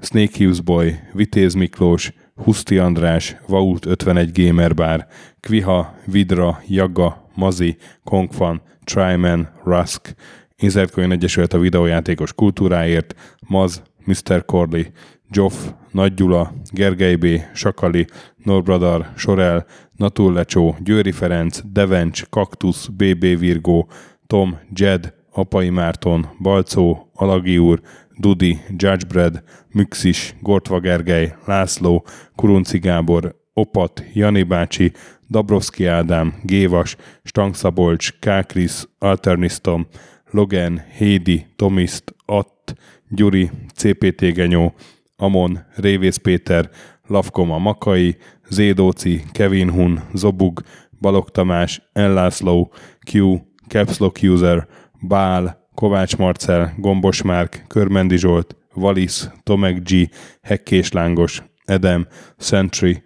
[0.02, 2.14] Snake Hughes Boy, Vitéz Miklós,
[2.44, 5.08] Huszti András, Vaut 51 Gamer Bar,
[5.40, 10.16] Kviha, Vidra, Jaga, Mazi, Kongfan, Tryman, Rusk,
[10.56, 13.16] Inzertcoin Egyesület a videójátékos kultúráért,
[13.48, 14.46] Maz, Mr.
[14.46, 14.84] Corley,
[15.32, 15.54] Joff,
[15.92, 18.08] Nagy Gyula, Gergely B., Sakali,
[18.44, 19.66] Norbradar, Sorel,
[19.96, 23.90] Naturlecsó, Győri Ferenc, Devencs, Kaktusz, BB Virgó,
[24.28, 27.82] Tom, Jed, Apai Márton, Balcó, Alagi úr,
[28.20, 32.06] Dudi, Judgebred, Müxis, Gortva Gergely, László,
[32.36, 34.92] Kurunci Gábor, Opat, Jani bácsi,
[35.28, 39.88] Dabrowski Ádám, Gévas, Stangszabolcs, Kákris, Alternisztom,
[40.32, 42.76] Logan, Hédi, Tomiszt, Att,
[43.10, 44.74] Gyuri, CPT Genyó,
[45.18, 46.70] Amon, Révész Péter,
[47.08, 48.18] Lavkoma Makai,
[48.50, 50.62] Zédóci, Kevin Hun, Zobug,
[51.00, 52.72] Balog Tamás, Enlászló,
[53.12, 54.68] Q, Capslock User,
[55.08, 60.10] Bál, Kovács Marcel, Gombos Márk, Körmendi Zsolt, Valisz, Tomek G,
[60.42, 62.08] Hekkés Lángos, Edem,
[62.38, 63.04] Sentry,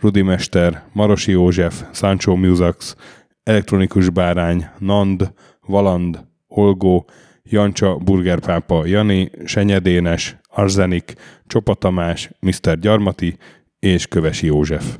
[0.00, 2.96] Rudimester, Marosi József, Sancho Musax,
[3.42, 5.32] Elektronikus Bárány, Nand,
[5.66, 7.08] Valand, Olgó,
[7.42, 11.14] Jancsa, Burgerpápa, Jani, Senyedénes, Arzenik,
[11.46, 12.78] Csopa Tamás, Mr.
[12.78, 13.36] Gyarmati
[13.78, 14.96] és Kövesi József.